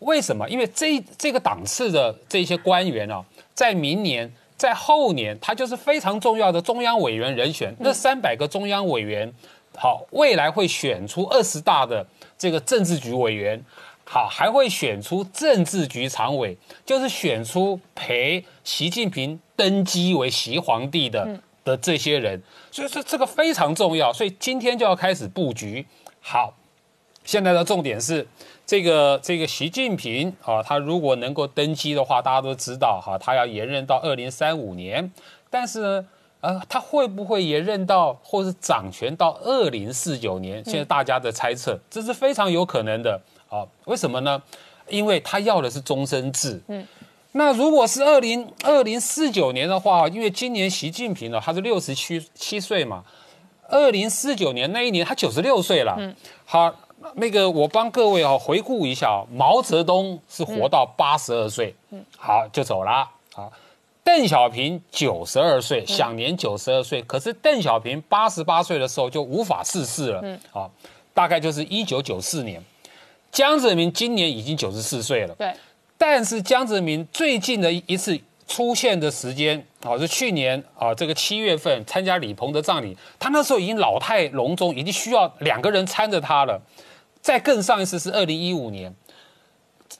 [0.00, 0.48] 为什么？
[0.48, 3.22] 因为这这个档次的这些官员啊，
[3.52, 7.74] 在明年、在后年，他就是非常重要的中央委员人选。
[7.80, 9.30] 那三百个中央委员，
[9.76, 12.06] 好，未来会选出二十大的
[12.40, 13.64] 这个政治局委员。
[14.12, 25.86] 好，还会选出政治局常委，就是选出陪习近平登基为习皇帝的的这些人，所以说这个非常重要，所以今天就要开始布局。
[26.18, 26.52] 好，
[27.24, 28.26] 现在的重点是
[28.66, 35.12] 这个这个习近平啊，他如果能够登基的话，大家都知道哈，他要延任到二零三五年，
[35.48, 36.06] 但是呢。
[36.40, 40.64] 呃，他会不会也任到，或是掌权到二零四九年？
[40.64, 43.20] 现在大家的猜测，这是非常有可能的。
[43.50, 44.42] 啊，为什么呢？
[44.88, 46.58] 因为他要的是终身制。
[46.68, 46.86] 嗯，
[47.32, 53.04] 那如果是二零二零四九年的话，因为今年习近平呢，他是六十七七岁嘛，
[53.68, 55.94] 二零四九年那一年他九十六岁了。
[55.98, 56.16] 嗯，
[56.46, 56.74] 好，
[57.16, 63.06] 那个我帮各位啊回顾一下，毛泽东是活到八十二岁，嗯，好就走了。
[63.34, 63.52] 好。
[64.12, 67.00] 邓小平九十二岁，享年九十二岁。
[67.02, 70.20] 可是邓小平八十八岁的时候就无法逝世了。
[70.24, 70.68] 嗯，啊，
[71.14, 72.60] 大概就是一九九四年。
[73.30, 75.34] 江泽民今年已经九十四岁了。
[75.38, 75.52] 对。
[75.96, 86.60] 但是江泽民最近的一次出现的时间，啊，是去年啊，这个七月份参加李鹏的葬礼，他那时候已经老态龙钟，已经需要两个人搀着他了。
[87.22, 88.92] 再更上一次是二零一五年。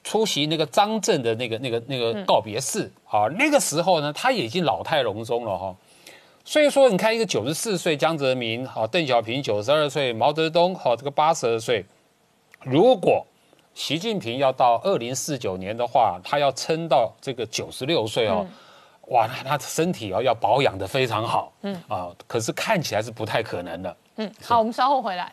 [0.03, 5.75] 出席那个张震的那个、那个、那个告别式，啊，那个时候呢，他也已经老态龙钟了哈。
[6.43, 11.85] 所以说，你看一个九十四岁江泽民，好，邓小平九十二岁，毛泽东，好，这个八十二岁。
[12.63, 13.25] 如果
[13.75, 18.45] 习近平要到二零四九年的话，他要撑到这个九十六岁哦，
[19.09, 23.97] 哇，那他身体哦要保养的非常好，嗯啊，可是看起来是不太可能的。
[24.15, 25.31] 嗯，好，我们稍后回来。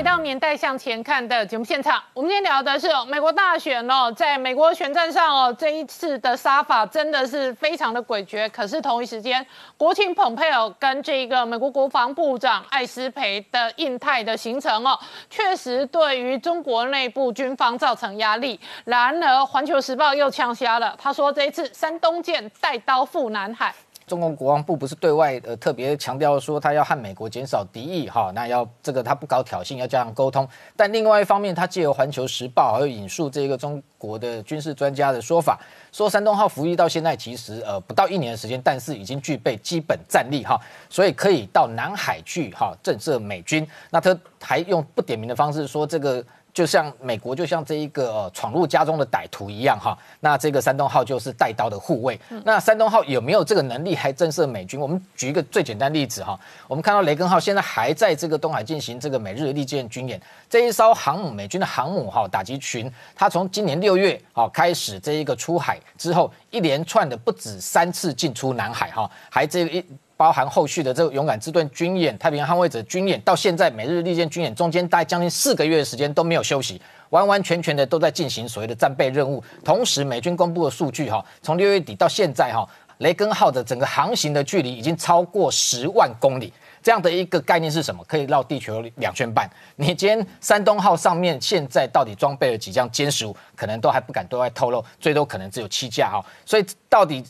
[0.00, 8.48] 回到年代向前看的节目现场，我们今天聊的是美国大选哦，在美国选战上哦，这一次的杀法真的是非常的诡谲。
[8.48, 9.46] 可是同一时间，
[9.76, 14.98] 国庆蓬佩尔跟这个美国国防部长艾斯培的印太的行程哦，
[15.28, 18.58] 确实对于中国内部军方造成压力。
[18.86, 23.74] 然而，环球时报又呛瞎了，他说这一次山东舰带刀赴南海。
[24.10, 30.48] 中共国防部不是对外呃特别强调说他要和美国减少敌意哈，那要这个他不搞挑衅，要加强沟通。
[30.76, 35.60] 但另外一方面，他借由《环球时报》还有引述这个中国的军事专家的说法，
[35.92, 43.64] 说山东号服役到现在其实呃不到一年的时间，但是已经具备基本战力哈，所以可以到南海去哈震慑美军。
[43.90, 46.24] 那他还用不点名的方式说这个。
[46.52, 52.18] 就像美国，就像这一个闯入家中的歹徒一样哈，那这个山东号就是带刀的护卫。
[52.44, 54.78] 那山东号有没有这个能力还震慑美军？
[54.78, 69.84] 我们举一个最简单例子哈，我们看到雷根号现在还在这个东海进行这个美日利剑军演，这一艘航母美军的航母哈打击群，它从今年六月啊开始这一个出海之后，一连串的不止三次进出南海哈，还这一。
[70.20, 79.42] 包含后续的这个勇敢之盾军演、太平洋捍卫者军演，到现在每日利剑军演中间大概将近四个月的时间都没有休息，完完全全的都在进行所谓的战备任务。
[79.64, 82.68] 同时，美军公布的数据哈，从六月底到现在哈，
[82.98, 86.52] 雷根号的整个航行的距离已经超过十万公里。
[86.82, 88.04] 这样的一个概念是什么？
[88.04, 89.48] 可以绕地球两圈半。
[89.76, 93.34] 你今天山东号上面现在到底装备了几架歼十五？
[93.56, 96.22] 可能都还不敢对外透露，最多可能只有七架哈。
[96.44, 97.24] 所以到底？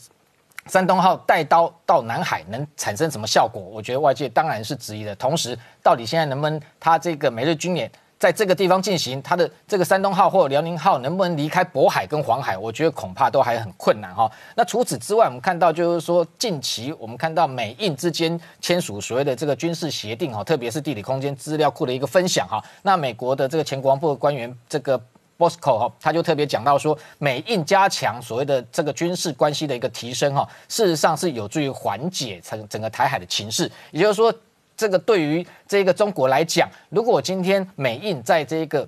[0.67, 3.61] 山东号带刀到南海能产生什么效果？
[3.61, 5.15] 我觉得外界当然是质疑的。
[5.15, 12.55] 同时，到底现在能不能它这个美日军演在这个地方进行，它的这个山东号或辽宁号能不能离开渤海跟黄海？
[12.57, 14.31] 我觉得恐怕都还很困难哈。
[14.55, 22.63] 那除此之外，我们看到就是说，近期我们看到美印之间签署所谓的这个军事协定哈，特别是地理空间资料库的一个分享哈。
[22.83, 25.01] 那美国的这个前国防部的官员这个。
[25.41, 33.71] Bosco 哈，他就特别讲到说，美印加强所谓的这个军事关系的一个提升哈，事实上是有助于缓解整整个台海的情势。
[33.89, 34.31] 也就是说，
[34.77, 38.87] 这个对于这个中国来讲，如果今天美印在这个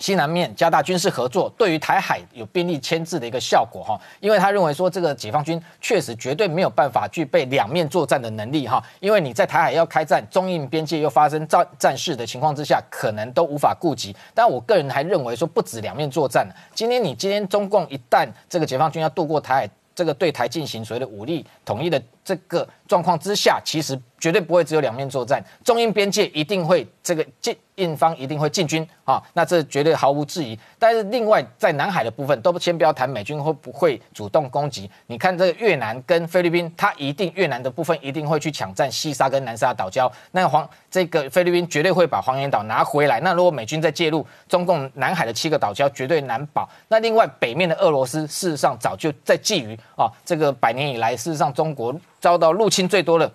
[0.00, 14.16] 西南面加大军事合作，对于台海有兵力牵制的一个效果哈，因为他认为说这个解放军确实绝对没有办法具备两面作战的能力哈，因为你在台海要开战，中印边界又发生战战事的情况之下，可能都无法顾及。
[14.34, 27.54] 但我个人还认为说不止两面作战，今天你今天中共一旦这个解放军要渡过台海，这个对台进行所谓的武力统一的这个状况之下，其实绝对不会只有两面作战，中印边界一定会这个进。
[27.80, 30.58] 印方一定会进军啊，那这绝对毫无质疑。
[30.78, 34.90] 但是另外在南海的部分，都先不要谈美军会不会主动攻击。
[35.06, 40.10] 你看这个越南跟菲律宾，它一定越南的部分一定会去抢占西沙跟南沙岛礁。
[40.32, 43.18] 那黄这个菲律宾绝对会把黄岩岛拿回来。
[43.20, 46.68] 那如果美军再介入，中共南海的七个岛礁绝对难保。
[46.88, 53.30] 那另外北面的俄罗斯，事实上早就在觊觎啊，这个百年以来，事实上中国遭到入侵最多的。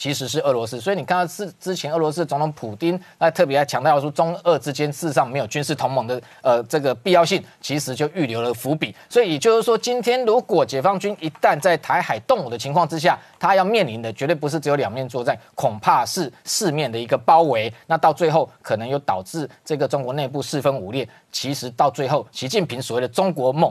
[0.00, 0.80] 其实是俄罗斯。
[0.80, 8.96] 所以你看到之之前俄罗斯总统普京，那特别还强调说中俄之间事实上没有军事同盟的呃这个必要性，其实就预留了伏笔。
[9.10, 17.70] 所以也就是说，今天如果解放军一旦在台海动武的情况之下，他要面临的绝对不是只有两面作战，恐怕是四面的一个包围。
[17.86, 21.06] 那到最后可能又导致这个中国内部四分五裂。
[21.30, 23.70] 其实到最后，习近平所谓的中国梦，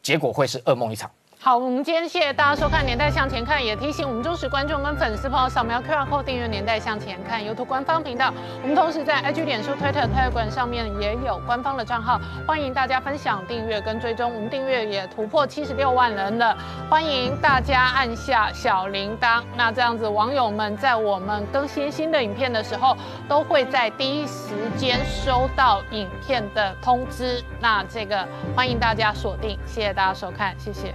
[0.00, 1.10] 结果会是噩梦一场。
[1.44, 8.32] 好，我们今天谢谢大家收看《年代向前看》，也提醒我们忠实观众跟粉丝朋友扫描 QR Code 订阅《年代向前看》YouTube 官方频道。
[8.62, 14.32] 我们同时在 IG、脸书、Twitter、推特上面也有官方的账号，欢迎大家分享、订阅跟追踪。
[14.32, 16.56] 我们订阅也突破七十六万人了，
[16.88, 19.42] 欢迎大家按下小铃铛。
[19.56, 22.96] 那这样子，网友们在我们更新新的影片的时候，
[23.28, 27.42] 都会在第一时间收到影片的通知。
[27.60, 28.24] 那这个
[28.54, 30.94] 欢迎大家锁定，谢谢大家收看，谢谢。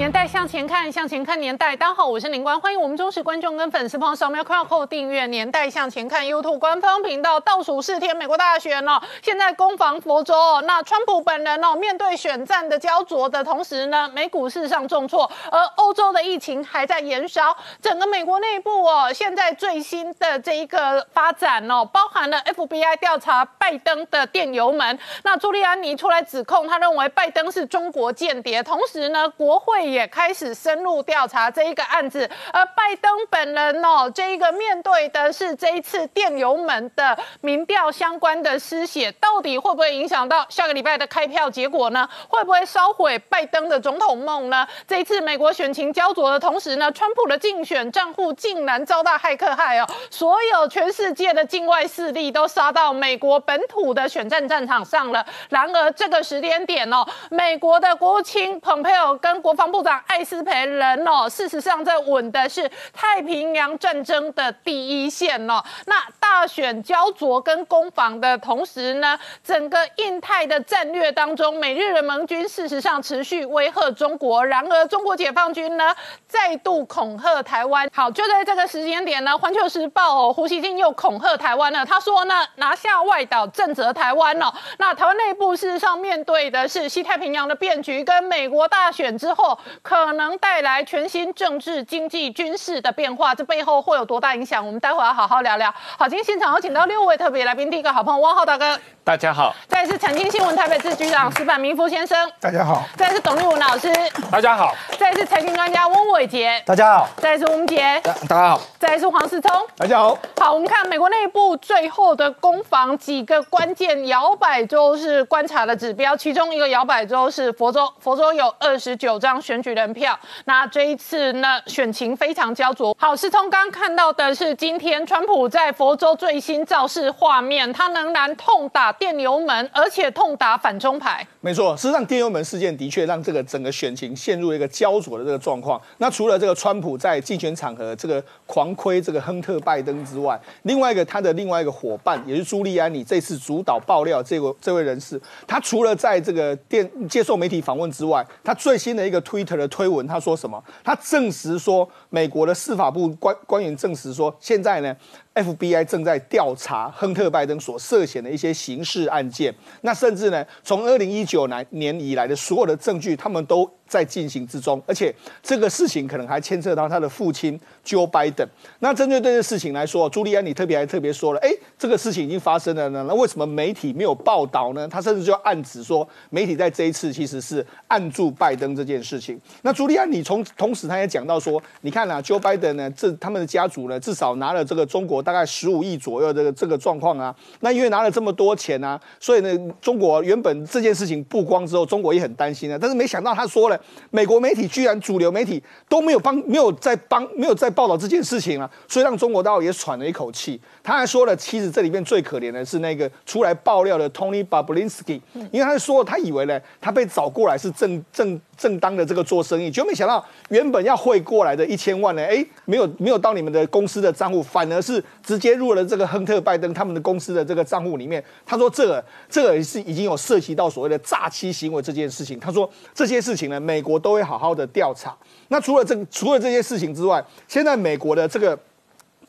[0.00, 1.76] 年代向前看，向前看年代。
[1.76, 7.38] 大家好，我是林官，欢迎我们忠实观众跟粉丝朋友扫描 QR Code 订阅《年代向前看》YouTube 官方频道。
[7.38, 10.64] 倒数四天，美国大选哦，现在攻防佛州哦。
[10.66, 17.54] 那川普本人哦，面对选战的焦灼的同时呢，美股市上重挫，而欧洲的疫情还在延烧。
[17.82, 24.98] 整个美国内部哦，现在最新的这一个发展哦，包含了 FBI 调查拜登的电邮门。
[25.24, 29.89] 那朱利安尼出来指控，他认为拜登是中国间谍，同时呢，国会。
[29.90, 42.08] 也开始深入调查这一个案子，而拜登本人哦，这一个面对的是这一次电邮门的民调相关的失血，到底会不会影响到下个礼拜的开票结果呢？
[42.28, 44.66] 会不会烧毁拜登的总统梦呢？
[44.86, 55.26] 这一次美国选情焦灼的同时呢，川普的竞选账户竟然遭到骇客害哦，所有全世界的境外势力都杀到美国本土的选战战场上了。
[55.48, 59.79] 然而这个时间点哦，美国的国务卿蓬佩奥跟国防部。
[59.80, 65.64] 部长艾斯培人哦，事实上在稳的是太平洋战争的第一线哦。
[65.86, 74.44] 那大选焦灼跟攻防的同时呢，整个印太的战略当中，美日的盟军事实上持续威吓中国。
[74.44, 75.96] 然而，中国解放军呢
[76.28, 77.88] 再度恐吓台湾。
[77.90, 81.86] 好，就在这个时间点呢，《环球时报》哦，胡锡进又恐吓台湾了。
[81.86, 84.52] 他说呢，拿下外岛，震慑台湾哦。
[84.76, 89.58] 那台湾内部事实上面对的是西太平洋的变局，跟美国大选之后。
[89.82, 94.64] 可能带来全新政治、经济、军事的变化，这背后会有多大影响？
[94.64, 95.72] 我们待会要好好聊聊。
[95.98, 98.78] 好，今天现场有请到六位特别来宾，第一个好朋友汪浩大哥，
[99.10, 103.92] 大家好；再是财经新闻台北市局长石板明夫先生，大家好；再是董立文老师，
[104.30, 110.16] 大家好；再是财经专家翁伟杰，大家好；再是翁杰，大家好；再是黄世聪，大家好。
[110.38, 120.16] 好，我们看美国内部最后的攻防几个关键摇摆州是观察的指标，其中一个摇摆州是佛州，佛州有二十九张选举人票。
[120.44, 122.96] 那这一次呢，选情非常焦灼。
[122.96, 131.26] 好，世聪刚看到的是今天川普在佛州最新造势画面，他仍然痛打电油门，而且痛打反中牌。
[131.40, 135.80] 没错，事实上电油门事件的确让这个整个选情陷入一个焦灼的这个状况。
[135.96, 150.62] 那除了这个川普在竞选场合这个狂亏这个亨特拜登之外，另外一个他的另外一个伙伴也是朱利安尼这次主导爆料这位这位人士，他除了在这个电接受媒体访问之外，他最新的一个 Twitter 的推文，他说什么？
[150.84, 154.94] 他证实说，美国的司法部官官员证实说，现在呢
[155.34, 159.54] ，FBI 正在调查亨特拜登所涉嫌的一些刑事案件。
[159.82, 163.70] 那甚至呢，从二零一九年年以来的所有的证据，他们都。
[163.90, 168.46] 在进行之中，而且这个事情可能还牵涉到他的父亲 Joe Biden。
[168.78, 174.88] 那针对这件事情来说，朱利安你特别还特别说了，哎，这个事情已经发生了呢，那为什么媒体没有报道呢？
[174.88, 179.38] 他甚至就暗指说，媒体在这一次其实是按住拜登这件事情。
[179.60, 187.34] 那朱利安你从同时他也讲到说，你看啊，Joe Biden 呢，这他们的家族呢，至少拿了这个中国国大概十五亿左右的这个状况啊。
[187.60, 192.78] 那因为拿了这么多钱啊，所以呢，中国原本这件事情曝光之后，中国也很担心啊。
[192.80, 193.79] 但是没想到他说了，
[194.10, 200.60] 美国媒体居然主流媒体都没有帮，没有在帮，没有在报道这件事情了，所以让中国大陆也喘了一口气。
[200.82, 205.20] 他还说了，其实这里面最可怜的是那个出来爆料的 Tony Bablinsky，
[205.52, 218.22] 因为他说他以为呢，他被找过来是正正正当的这个做生意，就没想到原本要汇过来的一千万呢，哎，没有没有到你们的公司的账户，反而是直接入了这个亨特拜登他们的公司的这个账户里面。
[218.44, 222.38] 他说这个这个是已经有涉及到所谓的诈欺行为这件事情。
[222.40, 225.16] 他说这些事情呢，美国都会好好的调查。
[225.48, 228.58] 那除了这除了这些事情之外，现在美国的这个。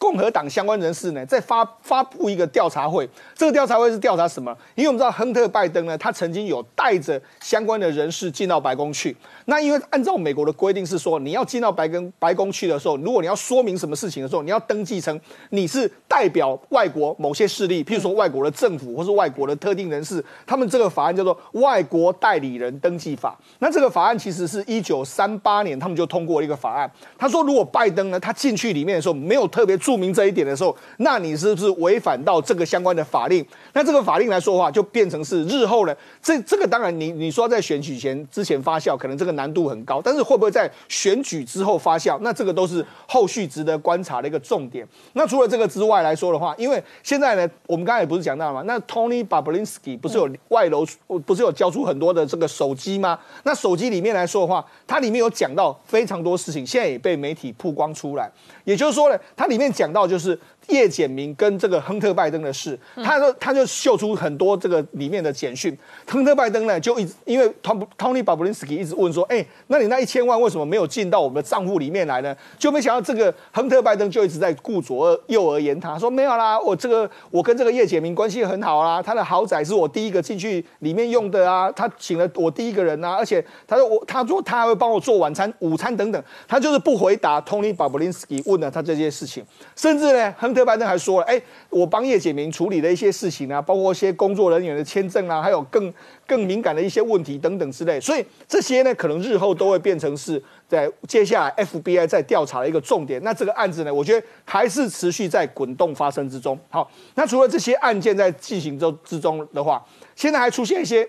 [0.02, 4.52] 共和党相关人士呢，在发发布一个调查会，这个调查会是调查什么？
[4.74, 9.16] 因为我们知道亨特拜登呢，他曾经有带着相关的人士进到白宫去。
[9.46, 15.20] 那因为按照美国的规定是说，你要进到白宫白宫去的时候，如果你要说明什么事情的时候，你要登记成
[15.52, 23.38] 你是代表外国某些势力，譬如说外国的政府或是外国的特定人士，他们这个法案叫做《外国代理人登记法》。
[23.60, 26.92] 那这个法案其实是一九三八年他们就通过了一个法案。
[27.20, 33.46] 他说，如果拜登呢，他进去里面的时候没有特别注注明这一点的时候，那你是不是违反到这个相关的法令？
[33.74, 39.32] 那这个法令来说的话，就变成是日后呢，这这个当然你你说在选举前之前发酵，可能这个。
[39.32, 42.20] 难度很高，但是会不会在选举之后发酵？
[42.20, 44.86] 那这个都是后续值得观察的一个重点。
[45.14, 48.62] 那除了这个之外来说的话，因为现在呢，我们刚才也不是讲到了吗？
[48.68, 50.86] 那 Tony Bablinski 不是有外楼，
[51.26, 53.18] 不是有交出很多的这个手机吗？
[53.44, 58.30] 那手机里面来说的话，它里面有讲到非常多事情，现在也被媒体曝光出来。
[58.64, 60.40] 也就是说呢，它里面讲到就是。
[60.72, 65.78] 叶简明跟这个亨特拜登的事，他说他就秀出很多这个里面的简讯。
[66.08, 72.36] 亨特拜登呢，就一直因为 Tony Tony Bablinsky 一直问说，哎，那你那一千万为什么没有进到我们的账户里面来呢？
[72.58, 89.44] 就没想到这个亨特拜登就一直在顾左右而言他，说没有啦，我这个我跟这个叶简明关系很好啦，他的豪宅是我第一个进去里面用的啊，他请了我第一个人啊，而且他说我他说他还会帮我做晚餐、午餐等等，他就是不回答 Tony Bablinsky 问了他这些事情，
[89.76, 90.61] 甚至呢，亨特。
[90.66, 95.94] 拜登还说了，哎，我帮叶简明处理的一些事情啊，包括一些工作人员的签证啊，还有更
[96.28, 103.22] 更敏感的一些问题等等之类，所以这些呢，可能日后都会变成是在接下来 FBI 在调查的一个重点。
[103.24, 106.58] 那这个案子呢，我觉得还是持续在滚动发生之中。
[106.70, 109.84] 好，那除了这些案件在进行中之中的话，
[110.16, 111.08] 现在还出现一些。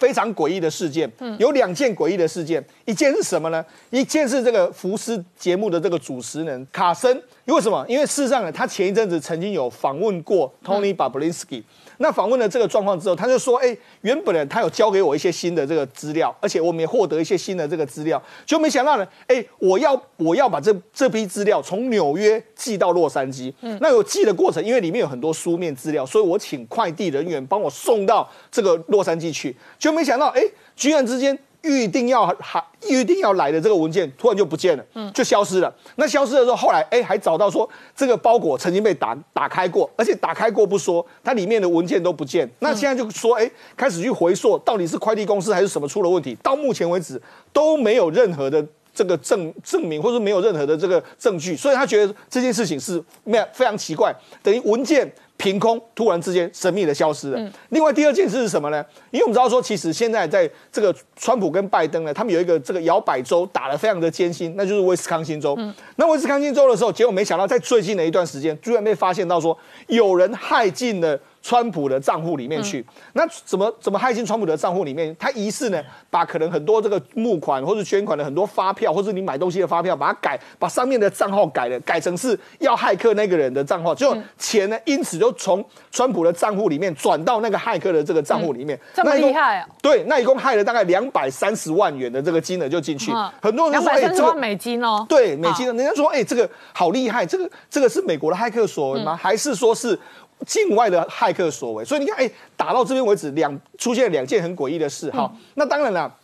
[0.00, 3.64] 非常诡异的事件，有两件诡异的事件，一件是什么呢？
[3.90, 7.84] 一件是这个福斯节目的这个主持人卡森，因为什么？
[7.86, 11.62] 因为事实上呢，他前一阵子曾经有访问过 Tony Bablinsky。
[12.02, 23.52] 那访问了这个状况之后，他就说：“哎，原本呢，他有交给我一些新的这个资料，而且我们也获得一些新的这个资料，就没想到呢，哎，我要我要把这这批资料从纽约寄到洛杉矶。
[23.60, 30.42] 嗯，那有寄的过程，因为里面有很多书面资料，所以我请快递人员帮我送到这个洛杉矶去，就没想到，哎，
[30.74, 35.72] 居然之间。”预定要还预定要来的这个文件突然就不见了，嗯，就消失了。
[35.96, 42.48] 那消失的时候，后来哎还找到说这个包裹曾经被打打开过，而且打开过不说，它里面的文件都不见。
[42.60, 46.36] 那现在就说哎开始去回溯，到底是快递公司还是什么出了问题？
[46.42, 47.20] 到目前为止
[47.52, 48.64] 都没有任何的
[48.94, 55.10] 这个证证明，或者没有任何的这个证据，所以他觉得这件事情是没非常奇怪，等于文件。
[55.40, 57.52] 凭空突然之间神秘的消失了。
[57.70, 58.84] 另外第二件事是什么呢？
[59.10, 65.58] 因为我们知道说，其实现在在这个川普跟拜登呢，他们有一个这个摇摆州打得非常的艰辛，那就是威斯康星州。
[65.96, 71.18] 那威斯康星州的时候，结果没想到在最近的一段时间，居然被发现到说有人害进了。
[71.42, 72.84] 川普的账户里面去，
[73.14, 75.14] 那怎么怎么害进川普的账户里面？
[75.18, 88.78] 他疑似呢，把可能很多这个募款或者捐款的很多发票，或者你买东西的发票，把它改，把上面的账号改了，改成是要骇客那个人的账号，就钱呢，因此就从川普的账户里面转到那个骇客的这个账户里面。
[88.94, 89.68] 这么厉害啊！
[89.80, 93.10] 对，那一共害了大概两百三十万元的这个金额就进去，
[93.40, 99.16] 很多人说，哎，这个美金哦，对，美金，人家说，哎，这个好厉害，这个这个是美国的骇客所为吗？
[99.16, 99.98] 还是说是？
[100.46, 105.10] 境外的骇客所为，所以你看，哎，打到这边为止，两出现两件很诡异的事。
[105.10, 106.14] 好，那当然了，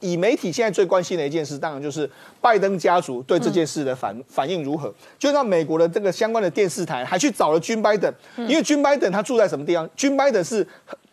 [0.00, 2.08] 以媒体现在最关心的一件事，当然就是
[2.44, 4.92] 拜登家族对这件事的反反应如何。
[5.18, 9.88] 就让美国的这个相关的电视台还去找了军拜登，因为军拜登他住在什么地方？
[9.96, 10.66] 军拜登是。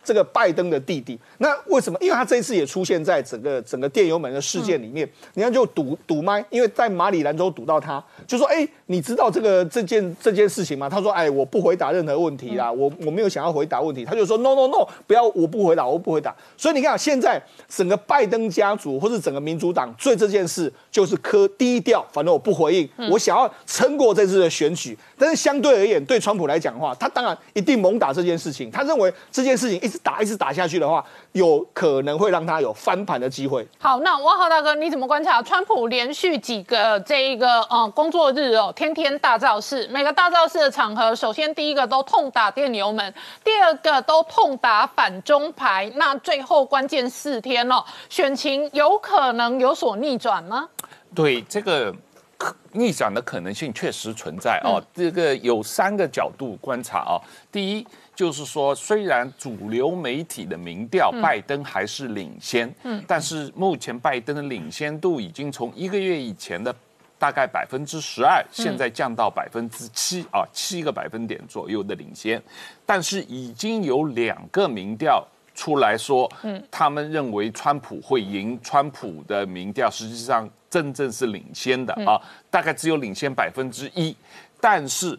[0.04, 2.00] 这个拜登的弟弟，那为什么？
[2.02, 24.98] 因为他这一次也出现在整个整个电油门的事件里面，你看就堵堵麦，因为在马里兰州堵到他，就说：“哎，你知道这个这件这件事情吗？”他说：“哎，我不回答任何问题啦，我我没有想要回答问题。”他就说：“No No No，不要，我不回答，我不回答。”所以你看，现在整个拜登家族或是整个民主党对这件事就是科低调，反正我不回应，我想要撑过这次的选举。
[25.18, 28.70] 但是相对而言，对川普来讲的话，他当然一定猛打这件事情。
[28.72, 31.04] 他认为这件事情一直打一直打下去的话，
[31.34, 33.68] 有可能会让他有翻盘的机会。
[33.78, 43.14] 好，那汪浩大哥，你怎么观察川普连续几个这一个呃工作日哦，天天大造势，每个大造势的场合，首先第一个都痛打电油门，
[43.44, 50.68] 第二个都痛打反中牌，那最后关键四天哦，选情有可能有所逆转吗？
[51.14, 51.94] 对这个
[52.38, 54.82] 可逆转的可能性确实存在哦。
[54.94, 57.22] 这个有三个角度观察哦。
[57.52, 66.74] 第一就是说，虽然主流媒体的民调拜登还是领先，嗯，但是目前拜登的领先度已经从一个月以前的
[67.20, 72.42] 大概百分之十二，现在降到百分之七啊，七个百分点左右的领先。
[72.86, 75.26] 但是已经有两个民调。
[75.54, 82.20] 出来说，嗯，他们认为川普会赢，川普的民调实际上真正是领先的啊，
[82.50, 84.16] 大概只有领先百分之一，
[84.60, 85.16] 但是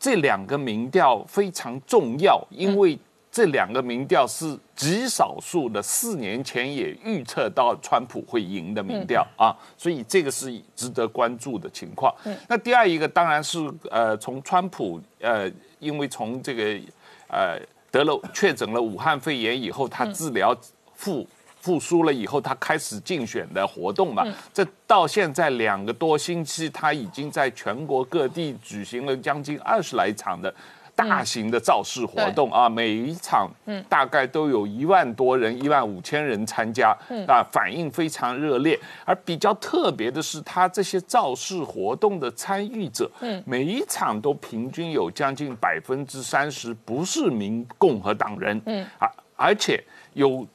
[0.00, 2.98] 这两个民调非常重要，因为
[3.30, 12.12] 这两个民调是极少数的四年前也预测到川普会赢的民调啊，所以这个是值得关注的情况。
[12.48, 13.58] 那第二一个当然是
[13.90, 15.48] 呃，从川普呃，
[15.78, 16.80] 因为从这个
[17.28, 17.60] 呃。
[17.94, 20.52] 得了确诊了武汉肺炎以后，他治疗
[20.96, 21.24] 复
[21.64, 24.22] 复苏了以后，他开始竞选的活动嘛。
[24.52, 30.54] 这到现在两个多星期，他已经在全国各地举行了将近二十来场的。
[30.96, 33.50] 大型的造势活动啊，每一场
[33.88, 36.96] 大概都有一万多人、一万五千人参加，
[37.26, 38.78] 啊，反应非常热烈。
[39.04, 43.10] 而比较特别的是，他这些造势活动的参与者，
[43.44, 48.56] 每一场都平均有将近百分之三十不是民共和党人，
[49.00, 50.46] 啊，而且有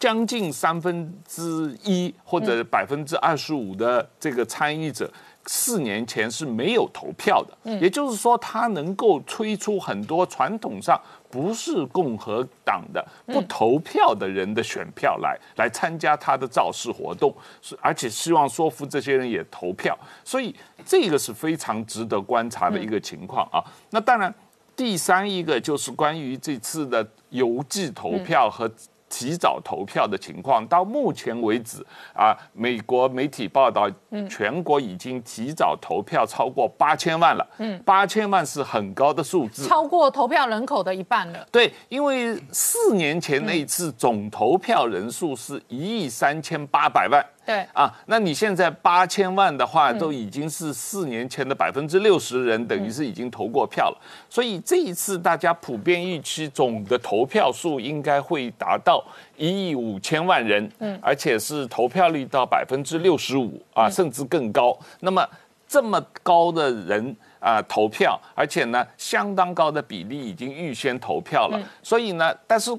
[0.00, 5.08] 将近三分之一或者百分之二十五的这个参与者。
[5.46, 23.64] 四年前是没有投票的，也就是说，他能够推出很多传统上不是共和党的不投票的人的选票来来参加他的造势活动，是而且希望说服这些人也投票，所以这个是非常值得观察的一个情况啊。
[23.88, 24.32] 那当然，
[24.76, 28.70] 第三一个就是关于这次的邮寄投票和。
[29.10, 31.84] 提早投票的情况，到目前为止
[32.14, 33.90] 啊，美国媒体报道，
[34.30, 37.46] 全国已经提早投票超过八千万了。
[37.58, 41.46] 嗯，八千万是很高的数字，超过投票人口的一半了。
[41.50, 47.22] 对，因为四年前那一次总投票人数是一亿三千八百万。
[47.46, 53.98] 对啊，那你现在八千万的话，都已经是四年前的百分之六十人，等于是已经投过票了。
[54.28, 59.02] 所以这一次大家普遍预期总的投票数应该会达到
[59.36, 64.78] 一亿五千万人，嗯，而且是投票率到百分之六十五啊，甚至更高。
[65.00, 65.26] 那么
[65.66, 71.60] 这么高的人啊投票，而且呢相当高的比例已经预先投票了。
[71.82, 72.70] 所以呢，但是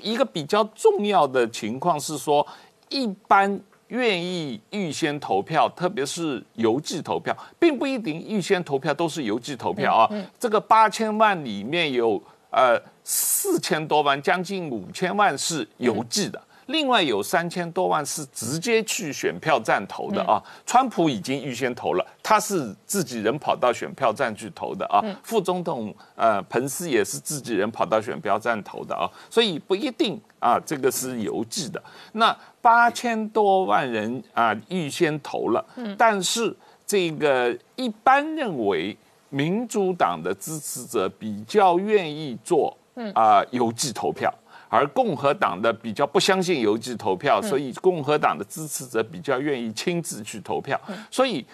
[0.00, 2.44] 一个比较重要的情况是说，
[2.88, 3.60] 一般。
[3.88, 10.10] 愿意预先投票，特别是邮寄投票，并不一定预先投票都是邮寄投票啊。
[10.38, 16.40] 这个八千万里面有呃四千多万，将近五千万是邮寄的。
[16.68, 31.82] 另外有三千多万是直接去选票站投的啊，川普已经预先投了，他是自己人跑到选票站去投的啊，副总统呃彭斯也是自己人跑到选票站投的啊，所以不一定啊，这个是邮寄的。
[32.12, 35.64] 那八千多万人啊预先投了，
[35.96, 36.54] 但是
[36.86, 38.96] 这个一般认为
[39.30, 42.76] 民主党的支持者比较愿意做
[43.14, 44.32] 啊邮寄投票。
[44.68, 50.80] 而共和党的比较不相信邮寄投票，所以共和党的支持者比较愿意亲自去投票。
[51.10, 51.44] 所以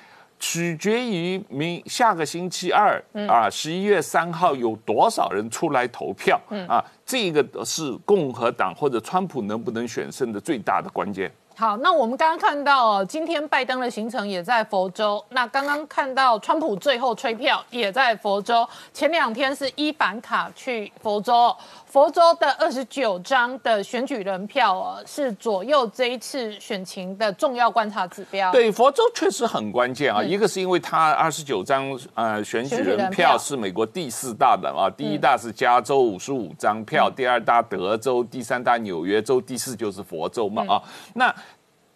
[0.40, 6.38] 取决于明下个星期二啊，十一月三号有多少人出来投票
[6.68, 11.32] 啊，这个是共和党或者川普能不能选胜的最大的关键。
[11.56, 15.24] 好，那我们刚刚看到，今天拜登的行程也在佛州。
[15.28, 18.68] 那刚刚看到川普最后吹票也在佛州。
[18.92, 21.54] 前两天是伊凡卡去佛州，
[21.86, 28.50] 佛州的二十九张的选举人票哦，是左右这一次选情的重要观察指标。
[28.50, 30.20] 对，佛州确实很关键啊。
[30.20, 40.82] 一个是因为它二十九张呃选举人票是美国第四大的啊，第一大是加州五十五张票，第二大德州，第三大纽约州，第四就是佛州嘛啊。
[41.14, 41.32] 那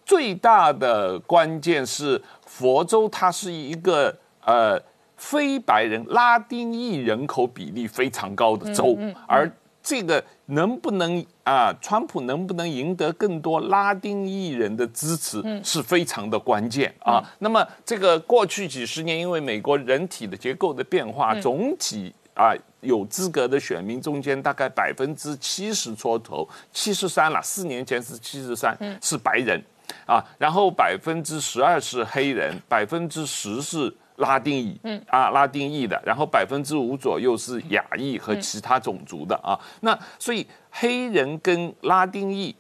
[0.09, 4.81] 最大的关键是佛州，它是一个呃
[5.19, 8.97] 非白人拉丁裔人口比例非常高的州，
[9.27, 9.51] 而
[9.83, 17.23] 这个能不能啊，川普能不能赢得更多拉丁裔人的支持，是非常的关键啊。
[17.41, 29.63] 那么这个过去几十年，因为美国人体的结构的变化，总体啊有资格的选民中间大概百分之七十出头，七十三了，四年前是七十三，是白人。
[30.09, 39.55] 啊，然后百分之十二是黑人，百分之十是拉丁裔，嗯啊，拉丁裔的，然后百分之五左右是亚裔和其他种族的啊。
[39.83, 42.57] 那所以黑人跟拉丁裔。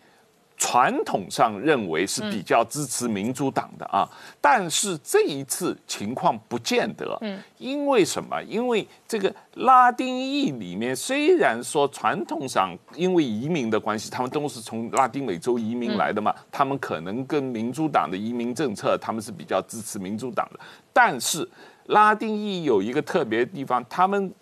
[0.59, 4.06] 传统上认为是比较支持民主党的啊，
[4.40, 7.16] 但是这一次情况不见得。
[7.20, 8.42] 嗯，因为什么？
[8.42, 20.59] 因为这个拉丁裔里面，虽然说传统上因为移民的关系，他们都是从拉丁美洲移民来的嘛，他们可能跟民主党的移民政策，他们是比较支持民主党的。
[20.92, 21.48] 但是
[21.86, 24.34] 拉丁裔有一个特别的地方，他们。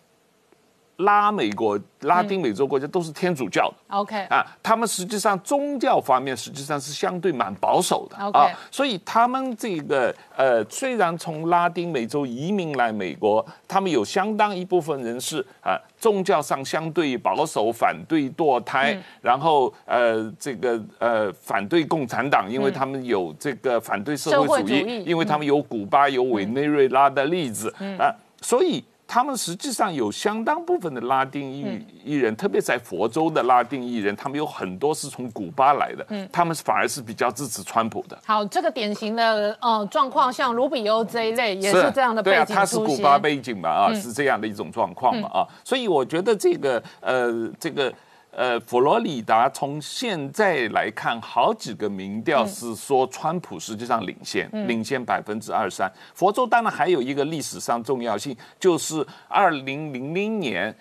[0.97, 4.17] 拉美国、拉丁美洲国家都是天主教的，OK。
[4.31, 27.69] 啊，他们实际上宗教方面实际上是相对蛮保守的，OK，所以他们这个呃，虽然从拉丁美洲移民来美国，他们有相当一部分人是啊，宗教上相对保守，反对堕胎，然后呃，这个呃，反对共产党，因为他们有这个反对社会主义，因为他们有古巴有委内瑞拉的例子
[27.99, 28.09] 啊，
[28.41, 28.83] 所以。
[29.09, 38.19] 他们实际上有相当部分的拉丁裔艺人，特别在佛州的拉丁艺人，他们有很多是从古巴来的，他们反而是比较支持川普的。
[38.25, 47.93] 好，这个典型的呃状况，像卢比欧这一类也是这样的背景对啊，他是古巴背景嘛，啊，是这样的一种状况嘛，啊，所以我觉得这个呃这个。
[48.37, 55.91] 呃，佛罗里达从现在来看，好几个民调是说川普实际上领先，领先百分之二三。
[56.13, 60.75] 佛州当然还有一个历史上重要性，就是二零零零年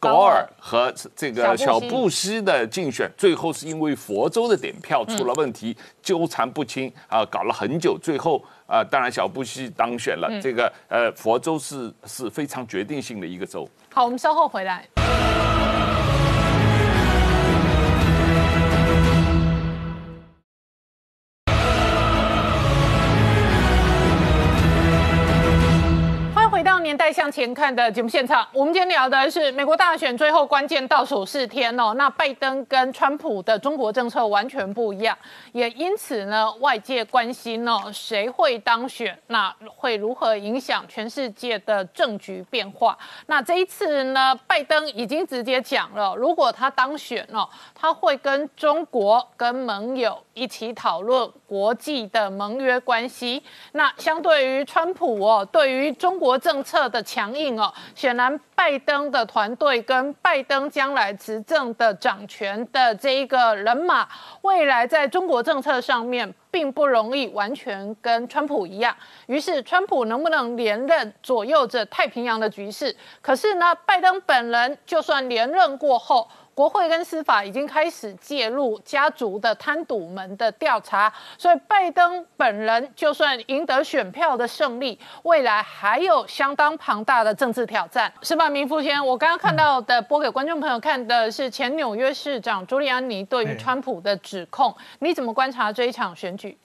[0.00, 10.30] 高尔和这个小布希的竞选，最后是因为佛州的点票出了问题，纠缠不清啊，搞了很久，最后啊，当然小布希当选了。
[10.40, 13.68] 这个呃，佛州是是非常决定性的一个州。
[13.92, 14.88] 好，我们稍后回来。
[26.86, 31.92] 年代向前看的节目现场，我们今天聊的是美国大选最后关键倒数四天哦。
[31.94, 35.18] 那拜登跟川普的中国政策完全不一样，
[35.50, 39.18] 也因此呢，外界关心呢，谁会当选？
[39.26, 42.96] 那会如何影响全世界的政局变化？
[43.26, 53.42] 那这一次呢，拜登已经直接讲了，如果他当选了，他会跟中国、跟盟友一起讨论国际的盟约关系。
[53.72, 56.86] 那相对于川普哦，对于中国政策。
[56.86, 64.06] 的强硬哦，显然拜登的团队跟拜登将来执政的掌权的这一个人马，
[64.42, 68.94] 未来在中国政策上面并不容易完全跟川普一样。
[69.26, 72.94] 于是，川普能不能连任，左右着太平洋的局势。
[73.20, 76.28] 可是呢，拜登本人就算连任过后。
[76.56, 88.48] 国会跟司法已经开始介入家族的贪赌门的调查，所以拜登本人就算赢得选票的胜利，未来还有相当庞大的政治挑战，是吧？
[88.48, 96.56] 明富先，我刚刚看到的播给观众朋友看的是前纽约市长朱利安尼对于川普的指控，你怎么观察这一场选举？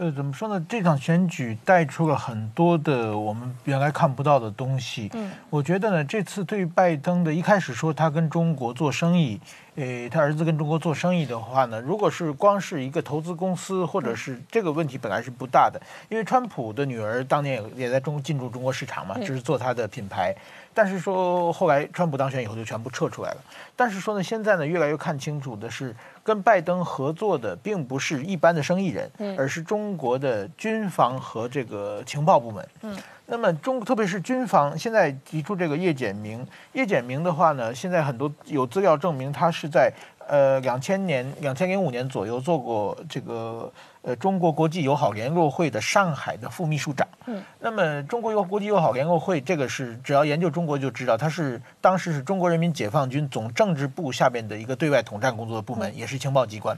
[0.00, 0.64] 呃，怎么说呢？
[0.66, 5.10] 这场选举带出了很多的我们原来看不到的东西。
[5.12, 9.38] 嗯，我觉得呢，这次对于拜登的一开始说他跟中国做生意。
[9.76, 20.34] 诶，他儿子跟中国做生意的话呢，如果是光是一个投资公司，或者是这个问题本来是不大的，因为川普的女儿当年也也在中进驻中国市场嘛，就是做他的品牌。
[20.74, 23.40] 但是说后来川普当选以后就全部撤出来了。
[23.76, 32.68] 但是说呢，现在呢越来越看清楚的是，跟拜登合作的并不是一般的生意人，而是中国的军方和这个情报部门。
[32.82, 32.96] 嗯。
[33.26, 39.92] 那么中，特别是军方现在提出这个叶简明，叶简明的话呢，现在很多有资料证明他是在
[40.26, 43.72] 呃两千年、两千零五年左右做过这个
[44.02, 47.06] 呃中国国际友好联络会的上海的副秘书长。
[47.26, 56.76] 嗯，那么中国友国际友好联络会这个是只要研究中国就知道，他是当时是中国人民解放军总政治部下边的一个对外统战工作的部门，也是情报机关。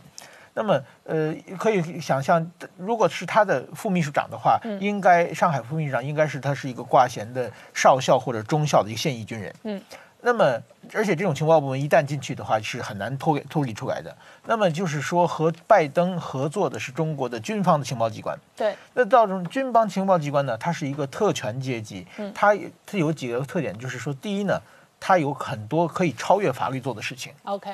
[0.54, 9.54] 那么，呃，可以想象，如果是他的副秘书长的话，应该上海副秘书长应该是他是一个挂衔的少校或者中校的一个现役军人。
[9.64, 9.80] 嗯，
[10.20, 10.60] 那么，
[10.92, 14.14] 而且这种情报部门一旦进去的话，是很难脱脱离出来的。
[14.46, 18.38] 那么就是说，和拜登合作的是中国的军方的情报机关。
[18.56, 22.06] 对，那到这种军方情报机关呢，它是一个特权阶级。
[22.18, 24.60] 嗯，它它有几个特点，就是说，第一呢。
[25.04, 27.32] 它有很多可以超越法律做的事情。
[27.42, 27.72] OK，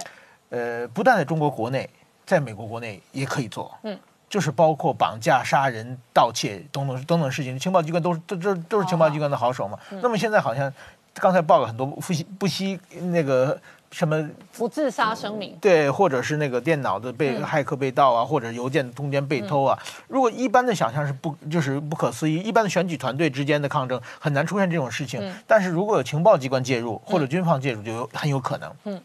[0.48, 1.86] 呃，不但在中国国内，
[2.28, 3.74] 在美国国内也可以做。
[3.84, 3.98] 嗯，
[4.28, 9.78] 就是包括绑架、杀人、盗窃等等等等事情，情报机关都是都都都是情报机关的好手嘛。
[10.02, 10.70] 那么现在好像
[11.14, 12.78] 刚才报了很多不惜不惜
[13.10, 13.58] 那个
[13.90, 15.56] 什么不自杀声明。
[15.58, 19.78] 对，或者是那个电脑的被骇客被盗啊，或者邮件中间被偷啊。
[20.06, 25.18] 如果一般的想象是不就是不可思议，一般的选举团队之间的抗争很难出现这种事情。
[25.46, 28.70] 但是如果有情报机关介入或者军方介入，就有很有可能。
[28.84, 29.00] 嗯，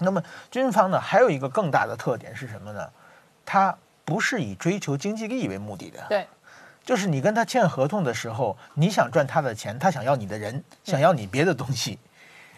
[0.00, 2.88] 那么军方呢，还有一个更大的特点是什么呢？
[3.46, 6.04] 它不是以追求经济利益为目的的。
[6.08, 6.26] 对，
[6.84, 11.98] 就是你跟他签合同的时候，你想赚他的钱，他想要你的人，想要你别的东西。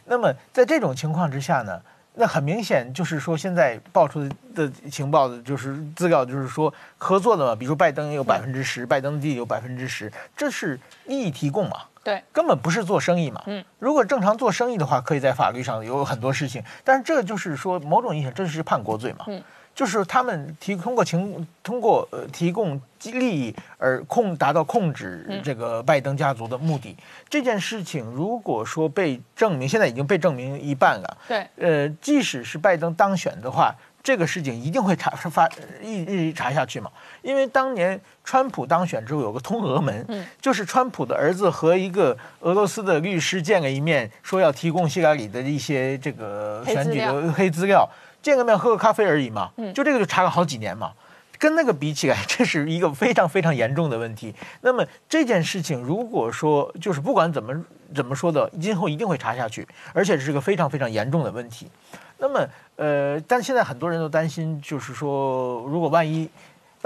[0.07, 1.82] 那么在这种情况之下呢，
[2.14, 11.82] 那很明显就是说，现在爆出的情报的就是资料，就是说合作的嘛，比如拜登有百分之十，拜登弟有百分之十，这是利益提供嘛。
[12.07, 13.42] 对，根本不是做生意嘛。
[13.46, 19.24] 嗯，如果正常做生意的话，可以在法律上有很多事情，但是这就是说某种意义上这是叛国罪嘛。
[19.26, 19.42] 嗯，
[19.74, 26.96] 就是他们提通过情通过呃提供利益而控达到控制这个拜登家族的目的。
[27.28, 31.16] 这件事情如果说被证明，现在已经被证明一半了。
[31.26, 35.48] 对，呃，即使是拜登当选的话，这个事情一定会查发
[35.82, 36.88] 一一直查下去嘛。
[37.26, 47.88] 因为当年川普当选之后有个通俄门，嗯就是川普的儿子和一个俄罗斯的律师见了一面，说要提供希拉里的一些这个选举的黑资料，
[48.22, 50.92] 见个面喝个咖啡而已嘛，嗯就这个就查了好几年嘛。
[51.38, 54.34] 跟那个比起来， 这是一个非常非常严重的问题。
[54.62, 57.52] 那么这件事情，如果说就是不管怎么
[57.94, 61.68] 怎么说的，今后一定会查下去，而且是个非常非常严重的问题。
[62.16, 66.26] 那么，呃，但现在很多人都担心，就是说，如果万一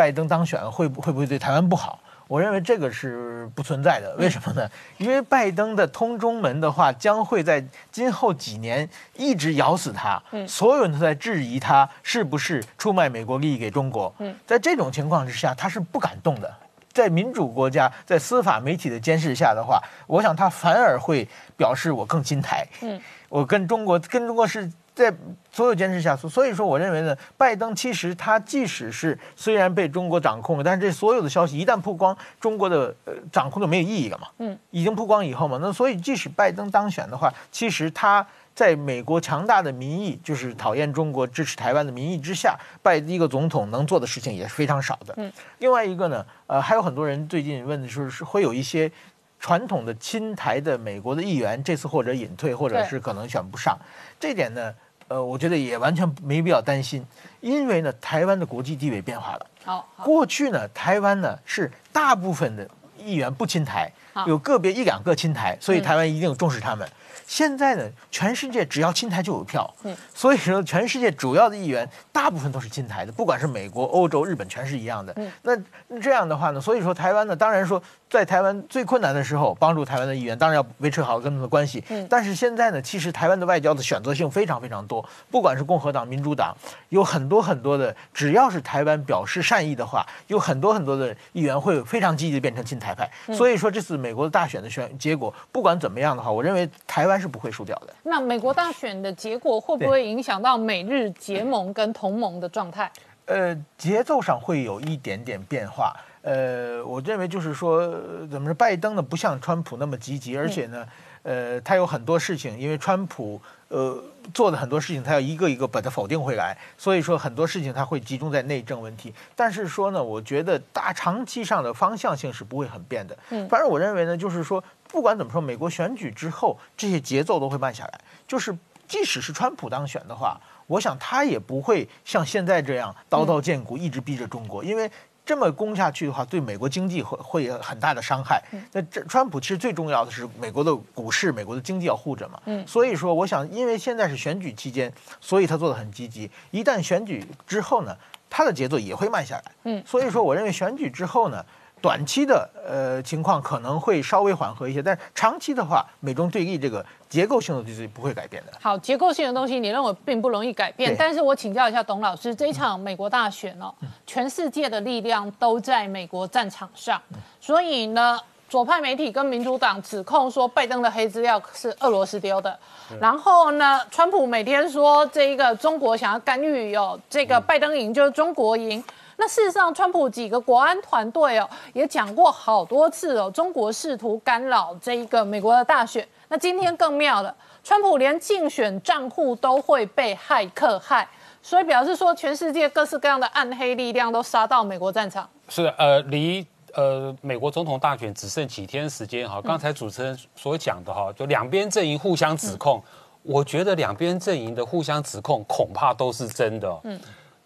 [0.01, 2.01] 拜登当选，会不会不会对台湾不好？
[2.27, 4.17] 我认为这个是不存在的。
[4.17, 4.67] 为什么呢？
[4.97, 10.19] 因为拜登的通中门的话，将会在今后几年一直咬死他。
[10.49, 14.11] 所有人都在质疑他是不是出卖美国利益给中国。
[14.47, 16.51] 在这种情况之下，他是不敢动的。
[16.95, 21.29] 在民主国家，在司法媒体的监视下的话，我想他反而会
[21.59, 22.67] 表示我更亲台。
[22.81, 22.99] 嗯，
[23.29, 25.17] 我跟中国跟中国是在
[25.51, 34.29] 所有监视下，所以说我认为呢，拜登其实他即使是虽然被中国掌控了，但是这所有的消息一旦曝光，中国的呃掌控就没有意义了嘛。
[34.39, 38.27] 嗯，已经曝光以后嘛，那所以即使拜登当选的话，其实他。
[38.53, 45.15] 在美国强大的民意，就是讨厌中国、支持台湾的民意之下，拜一个总统能做的事情也是非常少的。
[45.17, 48.91] 嗯，另外一个呢，呃，还有很多人最近问的是，是会有一些
[49.39, 53.79] 传统的亲台的美国的议员，这次或者隐退，或者是可能选不上。
[54.19, 54.75] 这点呢，
[55.11, 57.05] 呃，我觉得也完全没必要担心，
[57.41, 59.47] 因为呢，台湾的国际地位变化了。
[59.65, 62.65] 好，好，过去呢，台湾呢是大部分的
[62.97, 63.91] 议员不亲台，
[64.29, 66.89] 有个别一两个亲台，所以台湾一定重视他们。
[67.27, 67.83] 现在呢，
[68.13, 75.13] 全世界只要亲台就有票，嗯所以说全世界主要的议员大部分都是亲台的，不管是美国、欧洲、日本，全是一样的。
[75.17, 81.83] 嗯那这样的话呢，所以说台湾呢，当然说在台湾最困难的时候，帮助台湾的议员，当然要维持好跟他们的关系。
[81.91, 86.53] 嗯但是现在呢，其实台湾的外交的选择性非常非常多，不管是共和党、民主党，
[86.89, 93.09] 有很多很多的，只要是台湾表示善意的话，有很多很多的议员会非常积极的变成亲台派。
[93.29, 97.95] 嗯所以说这次美国的大选的选结果，不管怎么样的话，我认为台湾是不会输掉的。
[98.03, 102.91] 那美国大选的结果会不会影响到美日结盟跟同盟的状态？
[103.27, 105.95] 呃，节奏上会有一点点变化。
[106.23, 110.87] 呃，我认为就是说，呃怎么说，拜登呢不像川普那么积极，而且呢，
[111.23, 114.03] 呃，他有很多事情，因为川普呃
[114.35, 119.14] 做的很多事情，他要一个一个把它否定回来，所以说很多事情他会集中在内政问题。
[119.35, 123.16] 但是说呢，我觉得大长期上的方向性是不会很变的。
[123.31, 128.55] 嗯反正我认为呢，就是说，不管怎么说，美国选举之后这些节奏都会慢下来，就是
[128.87, 130.39] 即使是川普当选的话。
[130.66, 134.89] 我想他也不会像现在这样刀刀见骨，一直逼着中国，因为
[135.31, 138.43] 这么攻下去的话，对美国经济会会有很大的伤害。
[138.72, 142.43] 那这川普其实最重要的是美国的股市、美国的经济要护着嘛。
[142.47, 146.28] 嗯所以说，我想，因为现在是选举期间，所以他做的很积极。
[146.51, 147.97] 一旦选举之后呢，
[148.28, 149.53] 他的节奏也会慢下来。
[149.62, 151.47] 嗯所以说，我认为选举之后呢。
[151.81, 158.53] 短期的呃情况可能会稍微缓和一些，但是长期的话，美中对立这个结构性的东西不会改变的。
[158.61, 163.75] 好，结构性的东西你认为并不容易改变，但是我请教一下董老师，这一场美国大选哦，
[164.07, 167.00] 全世界的力量都在美国战场上，
[167.41, 172.59] 所以呢，左派媒体跟民主党指控说拜登的黑资料是俄罗斯丢的，
[173.00, 178.83] 然后呢，川普每天说这一个中国想要干预哦，这个拜登赢就是中国赢。
[179.21, 186.09] 那事实上，川普几个国安团队哦也讲过好多次哦，中国试图干扰这一个美国的大选。
[186.29, 191.07] 那今天更妙了，川普连竞选账户都会被骇客害，
[191.42, 195.29] 所以表示说全世界各式各样的暗黑力量都杀到美国战场。
[195.51, 199.38] 是的，呃，离呃美国总统大选只剩几天时间哈。
[199.42, 202.83] 刚才主持人所讲的哈，就两边阵营互相指控，
[203.22, 206.80] 我觉得两边阵营的互相指控恐怕都是真的。
[206.84, 206.99] 嗯，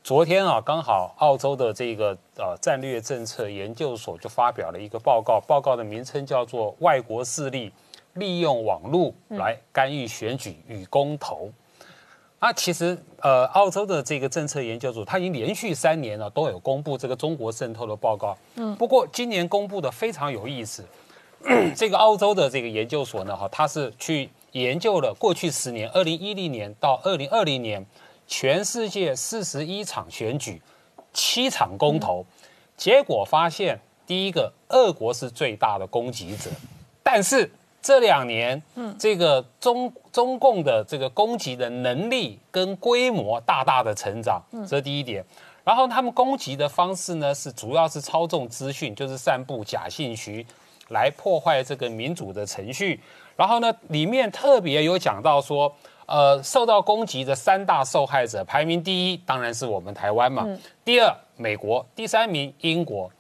[0.05, 7.72] 昨天啊，刚好澳洲的这个呃战略政策研究所就发表了一个报告，报告的名称叫做《外国势力
[8.12, 11.47] 利用网络来干预选举与公投》。
[12.39, 18.36] 那其实，呃，澳洲的这个政策研究组，它已经连续三年了都有公布这个中国渗透的报告。
[18.56, 20.85] 嗯，不过今年公布的非常有意思，
[21.74, 27.86] 这个澳洲的这个研究所呢，哈，它是去研究了过去十年，二零一零年到二零二零年，
[28.26, 30.60] 全世界四十一场选举，
[31.12, 32.24] 七场公投，
[32.76, 36.51] 结果发现，第一个，俄国是最大的攻击者，
[37.02, 37.51] 但是。
[37.86, 45.22] 这两年，嗯，这个中中共的这个攻击的能力跟规模大大的成长，这是第一点。
[45.64, 50.46] 然后他们攻击的方式呢，是主要是操纵资讯，就是散布假信息，
[50.88, 52.98] 来破坏这个民主的程序。
[53.36, 55.70] 然后呢，里面特别有讲到说，
[56.06, 60.47] 呃，受到攻击的三大受害者，排名第一当然是我们台湾嘛，
[60.85, 63.10] 第二美国，第三名英国。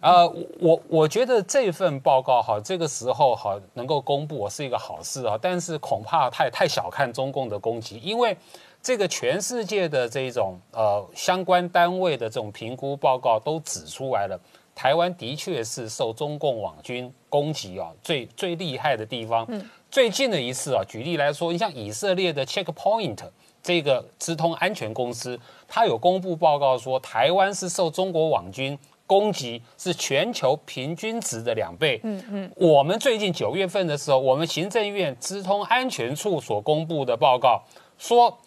[0.00, 0.28] 呃，
[0.60, 8.36] 我我觉得这份报告哈，这个时候哈能够公布是一个好事啊，但是恐怕太太小看中共的攻击，因为
[8.80, 14.38] 这个全世界的这种呃相关单位的这种评估报告都指出来了，
[14.72, 19.44] 台湾的确是受中共网军攻击啊最最厉害的地方。
[19.48, 23.18] 嗯，最近的一次啊，举例来说，你像以色列的 Checkpoint
[23.62, 28.78] 这个资通安全公司，它有公布报告说，台湾是受中国网军。
[29.08, 31.98] 攻击是全球平均值的两倍。
[32.04, 37.62] 嗯嗯，我们最近九月份的时候，我们行政院资通安全处所公布的报告
[37.96, 38.38] 说，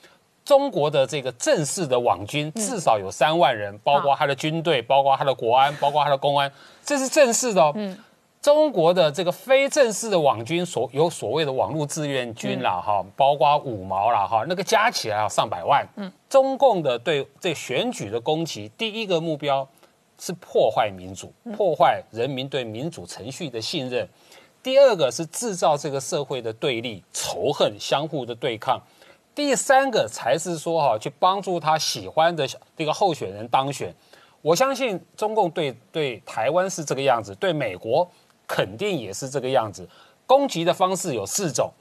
[0.46, 6.52] 中国的这个正式的网军至少有三万人，包括他的军队，包括他的国安，包括他的公安，
[6.86, 7.74] 这是正式的哦。
[7.76, 7.98] 嗯，
[8.42, 15.88] 中国的这个非正式的网军所有所谓的网络志愿军啦，哈，包括五毛啦，哈，那个加起来要上百万。
[15.96, 19.68] 嗯，中共的对这选举的攻击，第一个目标。
[20.24, 24.08] 是破坏民主，破坏人民对民主程序的信任。
[24.62, 28.80] 第二个是制造这个社会的对立、仇恨、相互的对抗。
[29.34, 32.48] 第三个才是说哈，去帮助他喜欢的
[32.78, 33.92] 这个候选人当选。
[34.44, 38.08] 我相信中共对对台湾是这个样子，对美国
[38.52, 39.88] 肯定也是这个样子。
[40.28, 41.72] 攻击的方式有四种，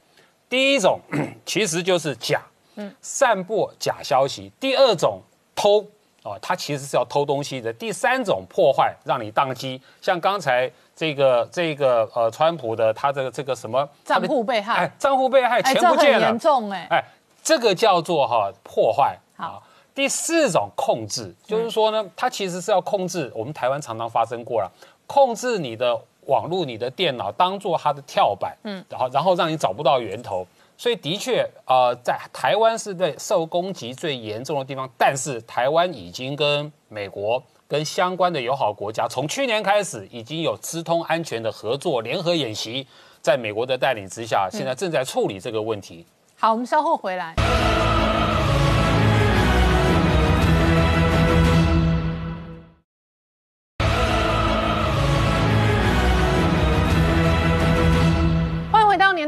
[0.48, 1.00] 第一种
[1.44, 2.40] 其实就是假，
[2.76, 4.52] 嗯，散播假消息。
[4.60, 5.20] 第二种
[5.56, 5.84] 偷。
[6.22, 7.72] 哦，他其实是要偷东西的。
[7.72, 17.04] 第三种破坏让你宕机，像刚才这个这个呃，川普的他这个这个什么账户被害，哎，账户被害，钱不见了，严重哎，哎，
[17.42, 19.18] 这个叫做哈破坏。
[19.34, 19.62] 好，
[19.94, 23.32] 第四种控制，就是说呢，它其实是要控制。
[23.34, 24.70] 我们台湾常常发生过了，
[25.06, 25.98] 控制你的
[26.30, 30.46] 网络、你的电脑，当做它的跳板，嗯，然后然后让你找不到源头。
[30.78, 42.86] 所以的确，呃，在台湾是对受攻击最严重的地方，但是台湾已经跟美国跟相关的友好国家，从去年开始已经有资通安全的合作联合演习，
[43.20, 46.06] 在美国的带领之下，现在正在处理这个问题。
[46.38, 47.34] 好，我们稍后回来。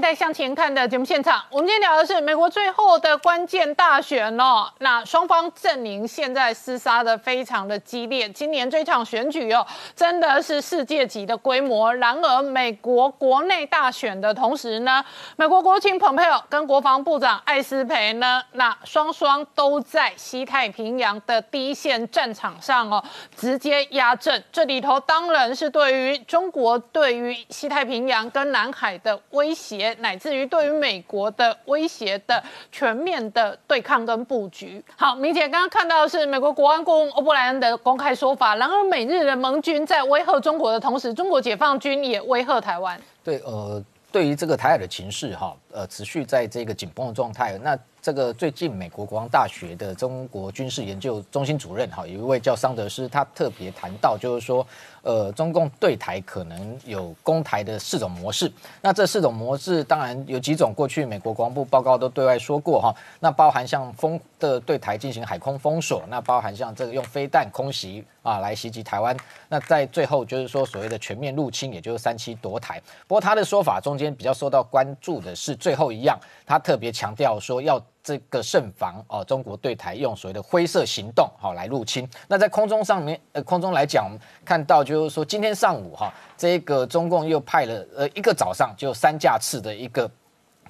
[0.02, 4.68] 在向前看的节目现场，我们今天聊的是美国最后的关键大选哦。
[4.80, 9.64] 那双方阵营现在厮杀的非常的激烈，今年这场选举哦，
[9.94, 11.94] 真的是世界级的规模。
[11.94, 15.04] 然而，美国国内大选的同时呢，
[15.36, 23.00] 美国国务卿蓬佩奥跟国防部长艾斯培呢，那双双都在西太平洋的第一线战场上哦，
[23.36, 24.42] 直接压阵。
[24.50, 29.91] 这里头当然是对于中国对于西太平洋跟南海的威胁。
[30.00, 34.82] 乃至于对于美国的威胁的全面的对抗跟布局。
[34.96, 38.56] 好，明姐刚刚看到的是美国国安顾问欧布莱恩的公开说法。
[38.56, 43.00] 然而，美日的盟军在威吓中国的同时，中国解放军也威吓台湾。
[43.24, 47.58] 对，呃，对于这个台海的情势哈，呃持续在这个紧绷的状态。
[47.62, 54.66] 那这个最近美国国防大学的中国军事研究中心主任哈，有一位叫桑德斯，他特别谈到，就是说，
[55.02, 58.50] 呃，中共对台可能有攻台的四种模式。
[58.80, 62.94] 那这四种模式当然有几种，过去美国国防部报告都对外说过哈。
[63.18, 69.16] 那包含像封的对台进行海空封锁，那包含像这个用飞弹空袭啊来袭击台湾。
[69.48, 72.80] 那在最后就是说所谓的全面入侵，也就是三七夺台。
[73.08, 76.16] 不过他的说法中间比较受到关注的是最后一样，
[76.46, 77.82] 他特别强调说要。
[78.04, 82.08] 这个慎防哦，中国对台用所谓的灰色行动好来入侵。
[82.26, 84.10] 那在空中上面，呃，空中来讲，
[84.44, 90.10] 看到就是说，今天上午哈，这个中共又派了呃一个早上就三架次的一个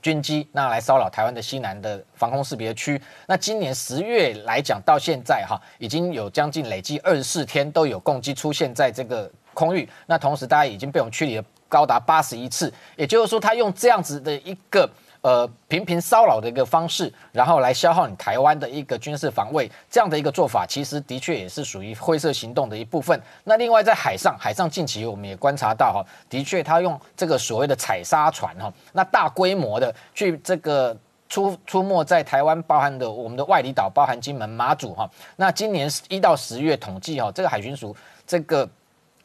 [0.03, 3.01] 军机，那来骚扰台湾的西南的防空识别区。
[3.27, 9.89] 那今年十月来讲到现在哈，已经有将近累计二十四天都有攻击出现在这个空域。
[10.05, 14.87] 那同时，大家已经被我们驱离了高达八十一次，也就是说，他用这样子的一个。
[15.23, 23.21] 呃，频频骚扰的一个方式，然后来消耗你台湾的一个军事防卫，这样的一个做法，其实的确也是属于灰色行动的一部分。
[23.45, 30.97] 那另外在海上，海上近期我们也观察到哈，的确他用这个所谓的采砂船哈，那大规模的去这个
[31.29, 35.09] 出出没在台湾，包含的我们的外离岛，包含金门、马祖哈。
[35.37, 37.95] 那今年一到十月统计哈，这个海巡署
[38.27, 38.69] 这个。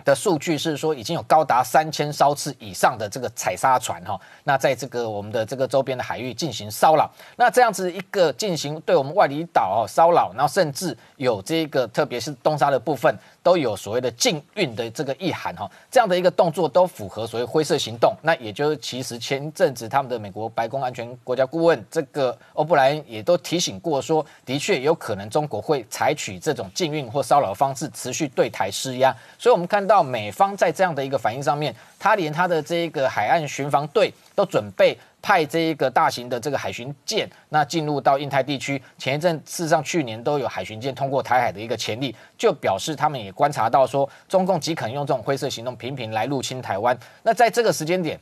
[0.08, 13.14] 的数据是说，已经有高达三千艘次以上的这个采砂船哈，那在这个我们的这个周边的海域进行骚扰，那这样子一个进行对我们外离岛哦骚扰，然后甚至有这个特别是东沙的部分。
[13.48, 18.14] 都有所谓的禁运的这个意涵哈，这样的一个动作都符合所谓灰色行动。
[18.22, 29.16] 那也就是其实前阵子他们的美国白宫安全国家顾问这个欧布莱恩也都提醒过说，的确有可能中国会采取这种禁运或骚扰方式持续对台施压。
[29.40, 34.98] 所以我们看到美方在这样的一个反应上面，他连他的这个海岸巡防队都准备。
[35.28, 38.82] 派这一个大型的这个海巡舰，那进入到印太地区。
[38.98, 46.98] 前一阵事实上去年都有海巡舰通过台海的一个潜力，就表示他们也观察到说，中共极可能用这种灰色行动频频来入侵台湾。
[47.24, 48.18] 那在这个时间点。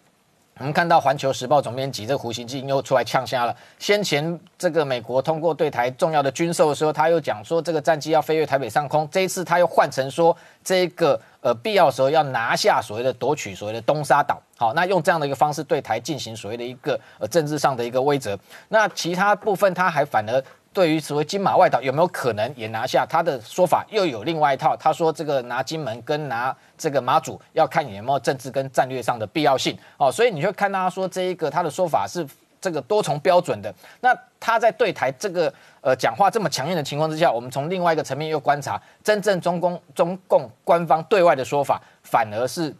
[0.57, 3.53] 我们看到《环球时报》总编辑这胡锡进又出来呛瞎了。
[3.77, 9.05] 先前这个美国通过对台重要的军售的时候，他又讲说这个战机要飞越台北上空。
[9.11, 10.33] 这一次他又换成说
[10.63, 14.41] 这个呃必要时候要拿下所谓的夺取所谓的东沙岛。
[14.57, 18.35] 好，那用这样的一个方式对台进行所谓的一个呃政治上的一个威慑。
[18.69, 20.43] 那其他部分他还反而。
[20.73, 23.05] 对于所谓金马外岛有没有可能也拿下？
[23.05, 24.75] 他的说法又有另外一套。
[24.75, 30.11] 他说这个拿金门跟拿这个马祖要看有没有政治跟战略上的必要性哦。
[30.11, 32.27] 所以你就看到他说这一个他的说法是
[32.65, 33.71] 这个多重标准的。
[34.01, 42.73] 那他在对台这个呃讲话这么强硬的情况之下，我们从另外一个层面又观察，真正中共中共官方对外的说法，反而是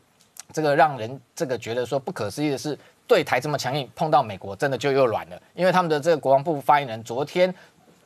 [0.52, 2.76] 这个让人这个觉得说不可思议的是，
[3.06, 7.54] 对台这么强硬，碰到美国真的就又软了，因为他们的这个国防部发言人昨天。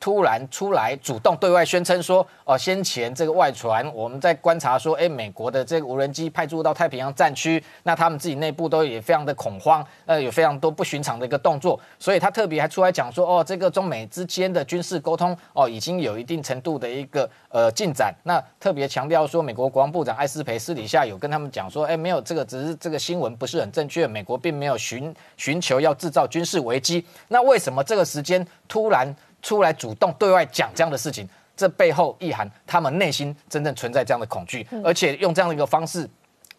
[0.00, 18.14] 突然出来主动对外宣称说，哦，先前这个外传，我们在观察说，哎，美国的这个无人机派驻到太平洋战区，那他们自己内部都也非常的恐慌，呃，有非常多不寻常的一个动作，所以他特别还出来讲说，哦，这个中美之间的军事沟通，哦，已经有一定程度的一个呃进展。
[18.24, 27.04] 那特别强调说，美国国防部长艾斯培私底下有跟他们讲说，哎，没有这个，只是这个新闻不是很正确，美国并没有寻寻求要制造军事危机。
[27.28, 29.14] 那为什么这个时间突然？
[29.42, 36.08] 出来主动对外讲这样的事情，这背后意涵，他们内心真正存在这样的恐惧，而且用这样的一个方式，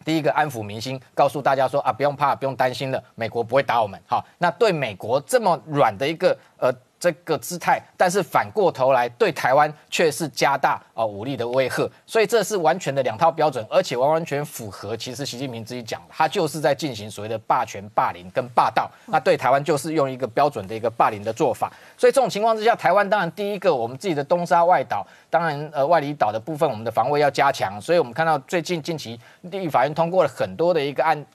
[0.04, 4.00] 第一个安抚民心，告诉大家说啊，不用怕，不用担心了，美国不会打我们。
[4.06, 6.72] 好，那对美国这么软的一个呃。
[7.02, 14.96] 这个姿态，但是反过头来对台湾却是加大啊武力的威吓，所以这是完全的两套标准，而且完完全符合。
[14.96, 18.88] 其实习近平自己讲，他就是在进行所谓的霸权、霸凌跟霸道。
[19.06, 21.72] 那对台湾就是用一个标准的一个霸凌的做法。
[21.98, 27.80] 所以这种情况之下，台湾当然第一个，我们自己的东沙外岛，当然呃外离岛的部分，我们的防卫要加强。
[27.80, 31.26] 所以我们看到最近近期立法院通过了很多的一个案，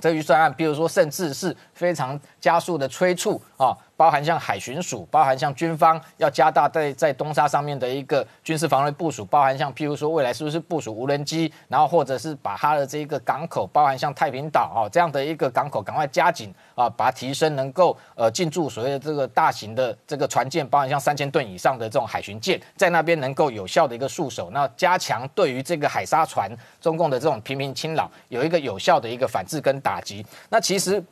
[0.00, 3.76] 这预算案，比如说甚至是非常加速的催促啊。
[3.96, 26.50] 包含像海巡署，包含像军方要加大在在东沙上面的一个军事防卫部署，包含像譬如说未来是不是部署无人机，然后或者是把它的这一个港口，包含像太平岛啊这样的一个港口赶快加紧啊，把它提升，能够呃进驻所谓的这个大型的这个船舰，包含像三千吨以上的这种海巡舰，在那边能够有效的一个束守，那加强对于这个海沙船
[26.80, 30.24] 中共的这种频频侵扰，有一个有效的一个反制跟打击。
[30.48, 31.02] 那其实。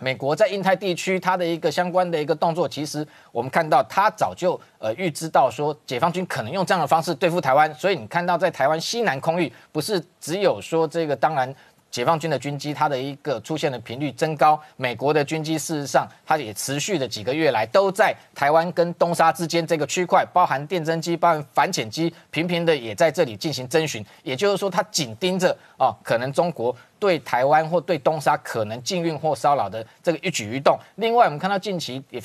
[0.00, 11.54] 美国在印太地区，它的一个相关的一个动作，其实我们看到，它早就呃预知到说，解放军可能用这样的方式对付台湾，所以你看到在台湾西南空域，不是只有说这个，当然
[11.90, 24.04] 解放军的军机它的一个出现的频率增高，美国的军机事实上它也持续的几个月来都在台湾跟东沙之间这个区块，包含电侦机、包含反潜机，频频的也在这里进行侦巡。
[24.22, 30.78] 也就是说，它紧盯着哦，可能中国对台湾或对东沙可能禁运或骚扰的这个一举一动。
[30.96, 32.20] 另外，我们看到近期也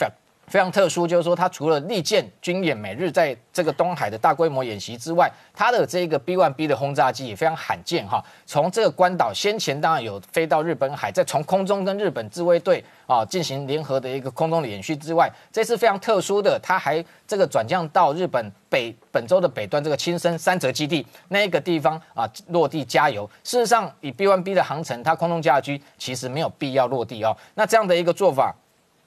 [0.47, 0.65] 非常。
[0.75, 8.21] 特殊，就是说，它除了利剑军演每日在这个东海的大规模演习之外，它的这个 B1B 的轰炸机也非常罕见哈。
[8.45, 23.25] 从这个关岛先前当然有飞到日本海，再从空中跟日本自卫队啊进行联合的一个空中演习之外，这次非常特殊的，它还这个转降到日本北本州的北端这个青森三泽基地那个地方啊落地加油。
[23.45, 27.37] 事实上，以 B1B 的航程，它空中加油其实没有必要落地哦。
[27.53, 28.53] 那这样的一个做法。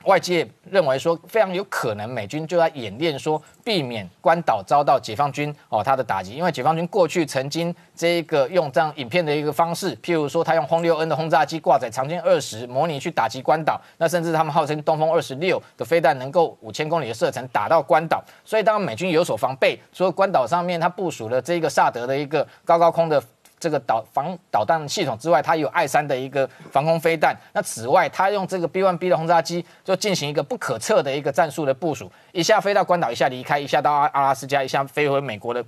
[0.05, 23.23] 外界认为说，非常有可能美军就在演练说，避免关岛遭到解放军哦他的打击，因为解放军过去曾经这个用这样影片的一个方式，譬如说他用轰六 N 的轰炸机挂载长歼二十模拟去打击关岛，那甚至他们号称东风二十六的飞弹能够五千公里的射程打到关岛，所以当美军有所防备，除了关岛上面他部署了这个萨德的一个高高空的。
[23.59, 27.37] 这个导防导弹系统之外，它有爱三的一个防空飞弹。
[27.53, 35.65] 那此外，它用这个 B1B 的轰炸机，就进行一个不可测的一个战术的部署，一下飞到关岛，一下离开，一下到阿阿拉斯加，一下飞回美国的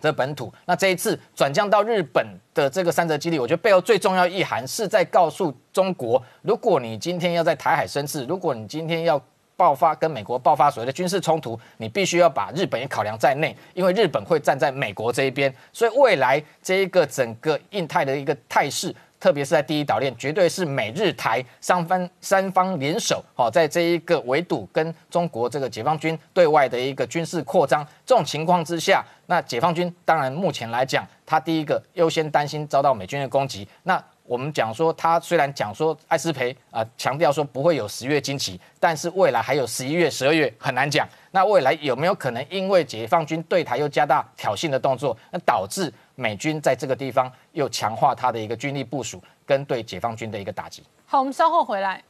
[0.00, 0.52] 这本土。
[0.66, 9.20] 那这一次转降到日本的这个三泽基地，我觉得背后最重要意涵是在告诉中国：如果你今天要在台海生事，如果你今天要
[9.56, 34.02] 爆发跟美国爆发所谓的军事冲突，你必须要把日本也考量在内，因为日本会站在美国这一边，所以未来这一个整个印太的一个态势，特别是在第一岛链，绝对是美日台三方三方联手，好，在这一个围堵跟中国这个解放军对外的一个军事扩张这种情况之下，那解放军当然目前来讲，他第一个优先担心遭到美军的攻击，那。
[34.26, 41.06] 我们讲说，他虽然讲说艾斯培啊强调说不会有十月惊奇，但是未来还有十一月、十二月很难讲。
[41.30, 50.82] 那未来有没有可能因为解放军对台又加大挑衅的动作，那导致美军在这个地方又强化他的一个军力部署跟对解放军的一个打击？
[51.04, 52.02] 好，我们稍后回来。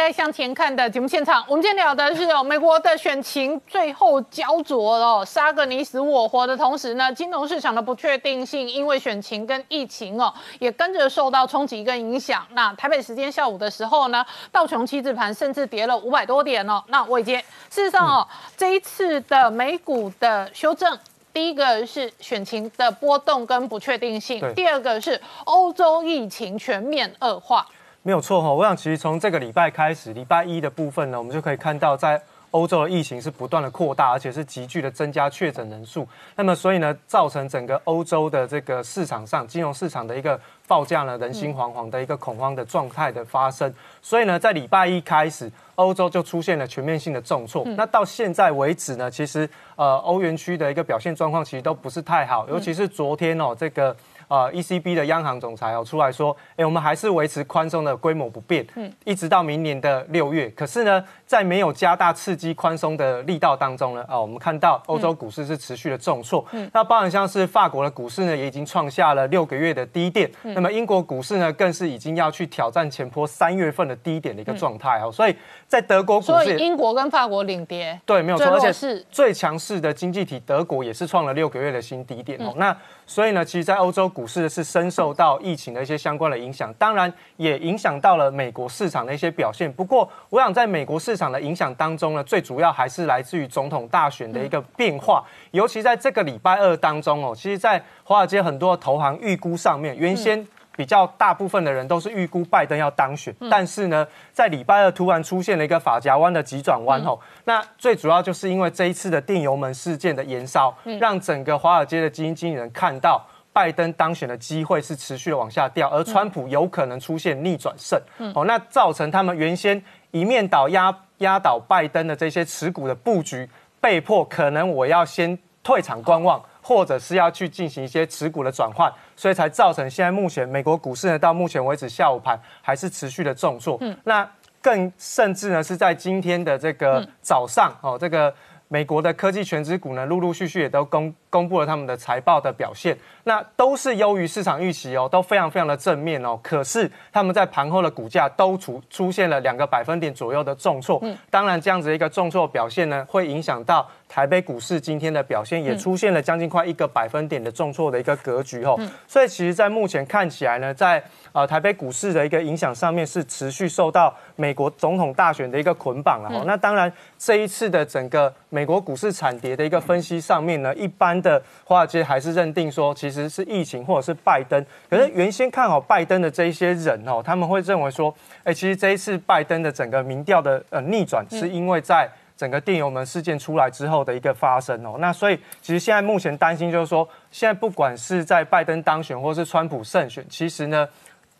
[0.00, 12.46] 年代向前看的节目现场，我们今天聊的是哦，美国的选情最后焦灼了，杀个你死我活的同时呢，金融市场的不确定性因为选情跟疫情哦，也跟着受到冲击跟影响。
[12.52, 16.82] 那台北时间下午的时候呢，道琼期指盘甚至跌了五百多点哦。
[16.86, 20.98] 那我已经，事实上哦，这一次的美股的修正，
[21.30, 27.66] 第一个是选情的波动跟不确定性，第二个是欧洲疫情全面恶化。
[28.02, 32.18] 没有错哈，我想其实从这个礼拜开始，礼拜一的部分呢，我们就可以看到在
[32.50, 36.08] 欧洲的疫情是不断的扩大，而且是急剧的增加确诊人数。
[36.34, 43.72] 那么所以呢，造成整个欧洲的这个市场上金融市场的一个报价呢，人心惶惶的一个恐慌的状态的发生。
[44.00, 47.62] 所以呢，在礼拜一开始，欧洲就出现了全面性的重挫。
[47.76, 49.46] 那到现在为止呢，其实
[49.76, 53.94] 呃，欧元区的一个表现状况其实都不是太好，尤其是昨天哦，这个。
[54.30, 60.48] 啊，ECB 的央行总裁哦出来说，哎，我们还是维持宽松的规模不变，嗯，一直到明年的六月。
[60.50, 66.46] 可是呢，在没有加大刺激宽松的力道当中呢，啊，我们看到欧洲股市是持续的重挫。
[66.52, 70.30] 嗯，那包含像是法国的股市呢，也已经创下了六个月的低点。
[70.42, 75.10] 那么英国股市呢，更是已经要去挑战前坡三月份的低点的一个状态哦。
[75.10, 75.34] 所以
[75.66, 82.54] 在德国股市，所以英国跟法国领跌，对，没有错，而且是最强势的经济体德国也是创了六个月的新低点哦。
[82.56, 82.76] 那
[83.10, 89.70] 所以呢，其实，在欧洲股市是深受到疫情的一些相关的影响，当然也影响到了美国市场的一些表现。
[89.72, 100.46] 不过，我想在美国市场的影响当中呢，最主要还是来自于总统大选的一个变化，尤其在这个礼拜二当中哦，其实，在华尔街很多投行预估上面，原先。
[100.80, 118.00] 比较大部分的人都是预估拜登要当选，但是呢，在礼拜二突然出现了一个法夹湾的急转弯吼，那最主要就是因为这一次的电油门事件的延烧，让整个华尔街的基金经理人看到拜登当选的机会是持续的往下掉，而川普有可能出现逆转胜，
[118.34, 119.82] 哦，那造成他们原先
[120.12, 123.46] 一面倒压压倒拜登的这些持股的布局，
[123.82, 126.42] 被迫可能我要先退场观望。
[126.62, 133.78] 或者是要去进行一些持股的转换，所以才造成现在目前美国股市呢，到目前为止下午盘还是持续的重挫。
[133.80, 134.28] 嗯，那
[134.62, 138.32] 更甚至呢是在今天的这个早上哦，这个
[138.68, 146.38] 美国的科技全指股呢，陆陆续续也都公公布了他们的财报的表现，那都是优于市场预期哦，都非常非常的正面哦。
[146.42, 158.76] 可是他们在盘后的股价都出出现了两个百分点左右的重挫，当然这样子一个重挫表现呢，会影响到台北股市今天的表现，也出现了将近快一个百分点的重挫的一个格局哦。
[159.06, 166.42] 所以其实，在目前看起来呢，在呃台北股市的一个影响上面，是持续受到美国总统大选的一个捆绑了哈。
[166.44, 174.64] 那当然，这一次的整个美国股市惨跌的一个分析上面呢，一般的华尔街还是认定说，其实是疫情或者是拜登。
[174.88, 178.14] 可是原先看好拜登的这一些人哦，他们会认为说，
[178.44, 184.96] 哎，其实这一次拜登的整个民调的呃逆转，是因为在整个电邮门事件出来之后的一个发生哦。
[184.98, 190.88] 那所以其实现在目前担心就是说，现在不管是在拜登当选或是川普胜选，其实呢，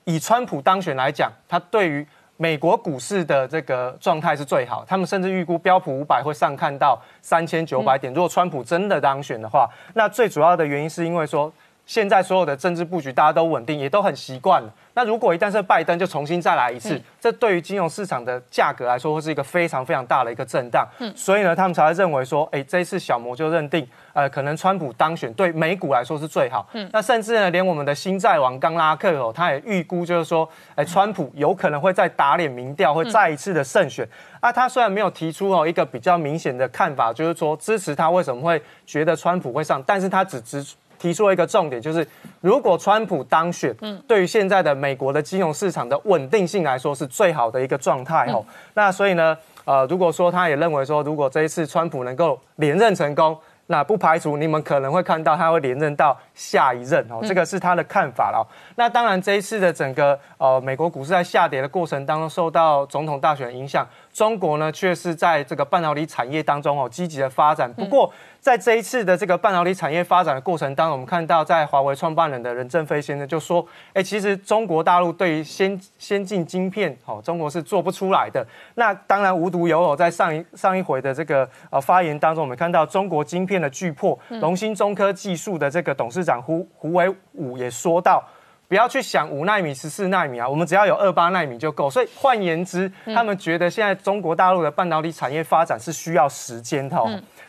[0.05, 2.07] 以川普当选来讲，他对于
[2.41, 8.11] 美国股市的这个状态是最好，他们甚至预估标普五百会上看到三千九百点。
[8.15, 11.53] 如果川普真的当选的话，那最主要的原因是因为说，
[11.91, 14.73] 现在所有的政治布局大家都稳定，也都很习惯了。
[14.95, 20.87] 那如果一旦是拜登，就重新再来一次，这对于金融市场的价格来说，会是一个非常非常大的一个震荡。
[21.01, 26.65] 嗯，所以呢，他们才会认为说，哎，这一次小摩就认定，呃，可能川普当选对美股来说是最好。
[26.75, 34.09] 嗯，那甚至呢，连我们的新债王刚拉克哦，他也预估就是说，哎，川普有可能会再打脸民调，会再一次的胜选。
[34.39, 40.65] 啊，他虽然没有提出哦一个比较明显的看法，就是说支持他为什么会觉得川普会上，但是他只指
[41.01, 42.06] 提出了一个重点，就是
[42.43, 48.44] 如果川普当选，嗯，对于现在的美国的金融市场的稳定性来说是最好的一个状态哦。
[48.74, 53.36] 那所以呢，呃，如果说他也认为说，如果这一次川普能够连任成功，
[53.66, 58.44] 那不排除你们可能会看到他会连任到下一任哦，这个是他的看法了。
[58.74, 67.73] 那当然，这一次的整个呃美国股市在下跌的过程当中，受到总统大选影响，中国呢却是在这个半导体产业当中哦积极的发展。
[67.73, 73.65] 不过，在这一次的这个半导体产业发展的过程当中，我们看到在华为创办人的任正非先生就说
[73.95, 88.23] ：“哎，其实中国大陆对于先先进晶片，哦，中国是做不出来的。”那当然无独有偶，在上一上一回的这个呃发言当中，我们看到中国晶片的巨破，龙芯中科技术的这个董事长胡胡伟武也说到。
[88.71, 91.91] 不要去想五纳米、十四纳米啊，我们只要有二八纳米就够。
[91.91, 96.97] 所以换言之，他们觉得现在中国大陆的半导体产业发展是需要时间的。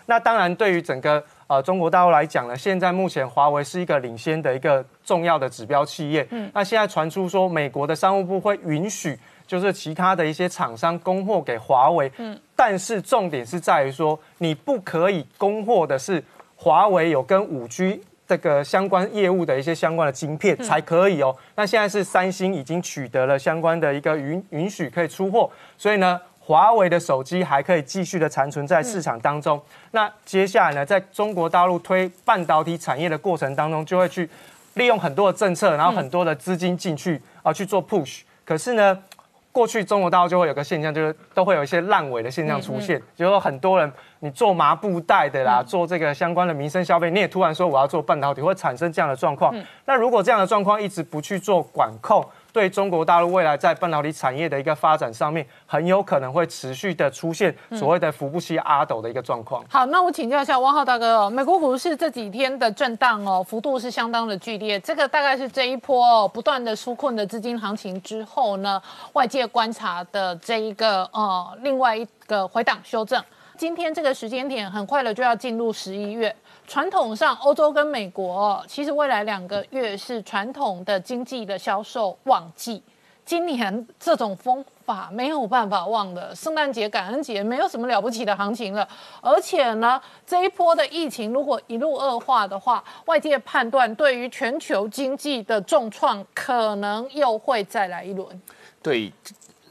[0.08, 6.26] 那当然，对于整个呃中国大陆来讲呢，现在目前华为是一个领先的一个重要的指标企业。
[6.32, 9.16] 嗯，那现在传出说美国的商务部会允许，
[9.46, 12.12] 就是其他的一些厂商供货给华为。
[12.18, 16.24] 嗯，但是重点是在于说，你不可以供货的是
[16.56, 18.02] 华为有跟五 G。
[18.32, 21.36] 这个相关业务的一些相关的晶片才可以哦。
[21.58, 29.62] 那现在是三星已经取得了相关的一个允允许可以出货，所以呢，华为的手机还可以继续的残存在市场当中。
[29.92, 34.30] 那接下来呢，在中国大陆推半导体产业的过程当中，就会去
[34.76, 38.22] 利用很多的政策，然后很多的资金进去啊去做 push。
[38.46, 38.98] 可是呢？
[39.52, 49.54] 过去中国大陆就会有个现象，就是都会有一些烂尾的现象出现，就是说很多人你做麻布袋的啦，做这个相关的民生消费，你也突然说我要做半导体，会产生这样的状况。
[49.86, 59.64] 那如果这样的状况一直不去做管控，对中国大陆未来在半导体产业的一个发展上面，很有可能会持续的出现所谓的扶不起阿斗的一个状况。
[59.70, 68.82] 好，那我请教一下汪浩大哥哦，美国股市这几天的震荡哦，幅度是相当的剧烈，这个大概是这一波哦不断的纾困的资金行情之后呢，
[69.14, 73.24] 外界观察的这一个呃另外一个回档修正。
[73.58, 76.36] 今天这个时间点很快的就要进入十一月。
[76.72, 82.82] 传统上，欧洲跟美国其实未来两个月是传统的经济的销售旺季。
[83.26, 88.88] 今年这种风法没有办法忘的，圣诞节、感恩节没有什么了不起的行情了。
[89.20, 98.42] 而且呢，这一波的疫情如果一路恶化的话，外界判断对于全球经济的重创可能又会再来一轮。
[98.82, 99.12] 对。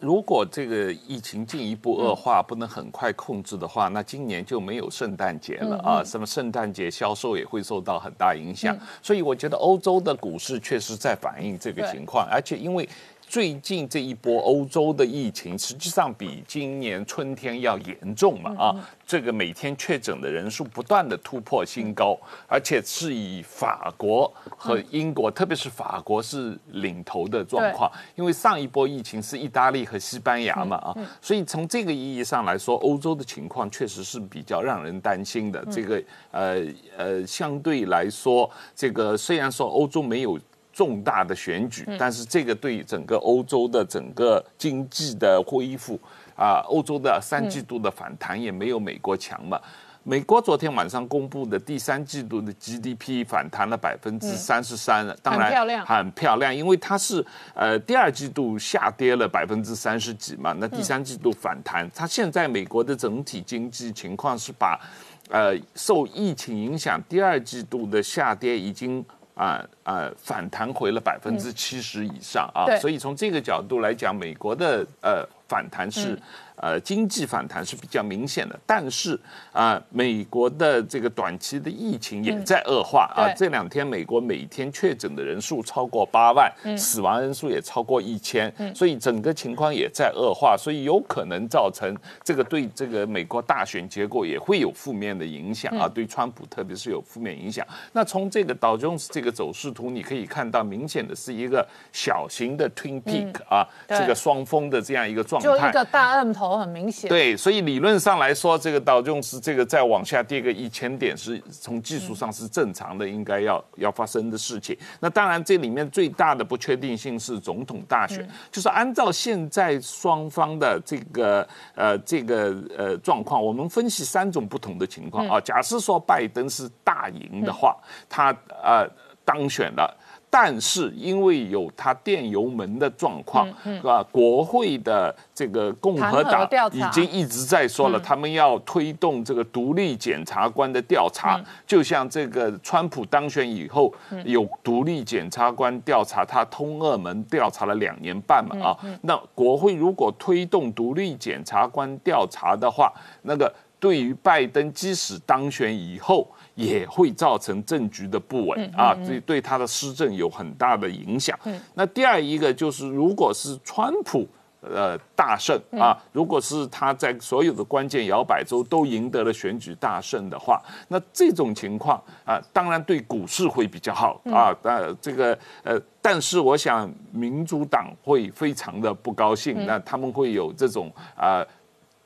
[0.01, 6.03] 如果这个疫情进一步恶化，不能很快控制的话，那今年就没有圣诞节了啊！
[6.03, 8.77] 什么圣诞节销售也会受到很大影响。
[9.03, 12.89] 所以我觉得欧洲的股市确实在反映这个情况，而且因为。
[13.31, 18.75] 最近这一波欧洲的疫情，实际上比今年春天要严重嘛啊！
[19.07, 35.65] 这个每天确诊的人数不断的突破新高，而且是以法国和英国，特别是法国是领头的状况，因为上一波疫情是意大利和西班牙嘛啊，所以从这个意义上来说，欧洲的情况确实是比较让人担心的。
[35.67, 36.03] 这个
[36.33, 36.67] 呃
[36.97, 40.37] 呃，相对来说，这个虽然说欧洲没有。
[40.81, 46.01] 重大的选举，但是这个对整个欧洲的整个经济的恢复
[46.35, 49.61] 啊，欧洲的三季度的反弹也没有美国强嘛。
[50.03, 57.23] 美国昨天晚上公布的第三季度的 GDP 反弹了百分之三十三，当然很漂亮很漂亮，因为它是
[57.55, 64.81] 呃第二季度下跌了百分之三十几嘛，那第三季度反弹，它现在美国的整体经济情况是把
[65.29, 69.05] 呃受疫情影响，第二季度的下跌已经。
[69.35, 76.19] 啊啊，反弹回了百分之七十以上啊，所以从这个角度来讲，美国的呃反弹是、
[76.61, 79.19] 呃经济反弹是比较明显的，但是
[79.53, 97.67] 啊、美国的这个短期的疫情也在恶化啊，这两天美国每天确诊的人数超过八万，死亡人数也超过一千，所以整个情况也在恶化，所以有可能造成这个对这个美国大选结果也会有负面的影响啊，对川普特别是有负面影响。
[97.93, 105.49] 那从这个道琼斯这个走势图，你可以看到明显的是一个小型的 Twin Peak 啊，这个双峰的这样一个状态。
[105.49, 105.71] 就一。
[105.71, 107.09] 个大 M 头很明显。
[107.09, 114.77] 对，所以理论上来说，这个道琼斯这个再往下跌个一千点，是从技术上是正常的，应该要要发生的事情。
[115.01, 125.41] 那当然，这里面最大的不确定性是总统大选，就是按照现在双方的这个呃这个呃状况，我们分析三种不同的情况啊。
[125.41, 127.77] 假设说拜登是大赢的话，
[128.09, 128.89] 他呃
[129.25, 129.97] 当选了。
[130.33, 134.01] 但是因为有他电油门的状况，是吧？
[134.13, 143.93] 国会的这个共和弹党已经一直在说了，他们要推动这个独立检察官的调查，就像这个川普当选以后，
[144.25, 152.93] 有独立检察官调查他通俄门调查了两年半嘛啊，那国会如果推动独立检察官调查的话，
[153.23, 156.29] 那个对于拜登即使当选以后。
[156.55, 161.39] 也会造成政局的不稳啊，这对他的施政有很大的影响。
[161.75, 164.27] 那第二一个就是，如果是川普。
[164.63, 165.97] 呃，大胜啊！
[166.13, 174.55] 如果是他在所有的关键摇摆州都赢得了选举大胜的话，那这种情况啊，当然对股市会比较好啊。
[174.63, 175.33] 呃，这个
[175.63, 181.43] 呃，但是我想民主党会非常的不高兴，那他们会有这种啊。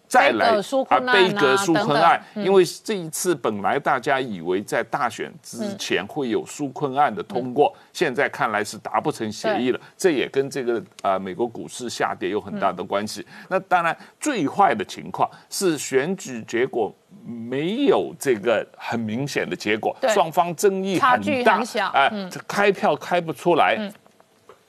[0.07, 0.49] 再来
[0.89, 13.27] 啊杯葛纾困案，因为这一次本来大家以为在大选之前会有纾困案的通过，现在看来是达不成协议了，这也跟这个啊美国股市下跌有很大的关系。
[13.49, 16.95] 那当然，最坏的情况是选举结果。
[17.27, 21.63] 没有这个很明显的结果，双方争议很大，
[21.95, 22.13] 哎、
[22.47, 23.79] 开票开不出来，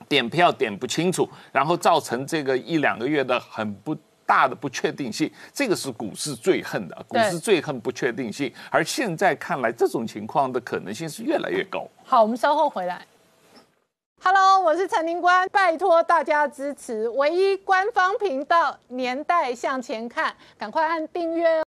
[0.08, 3.94] 点票点不清楚，然后造成这个一两个月的很不
[4.26, 8.52] 大的不确定性，这个是股市最恨的，股市最恨不确定性。
[8.70, 11.86] 而现在看来，这种情况的可能性是越来越高。
[12.04, 13.06] 好，我们稍后回来。
[14.22, 21.64] Hello，我是陈宁官，拜托大家支持唯一官方频道《年代向前看》，赶快按订阅哦。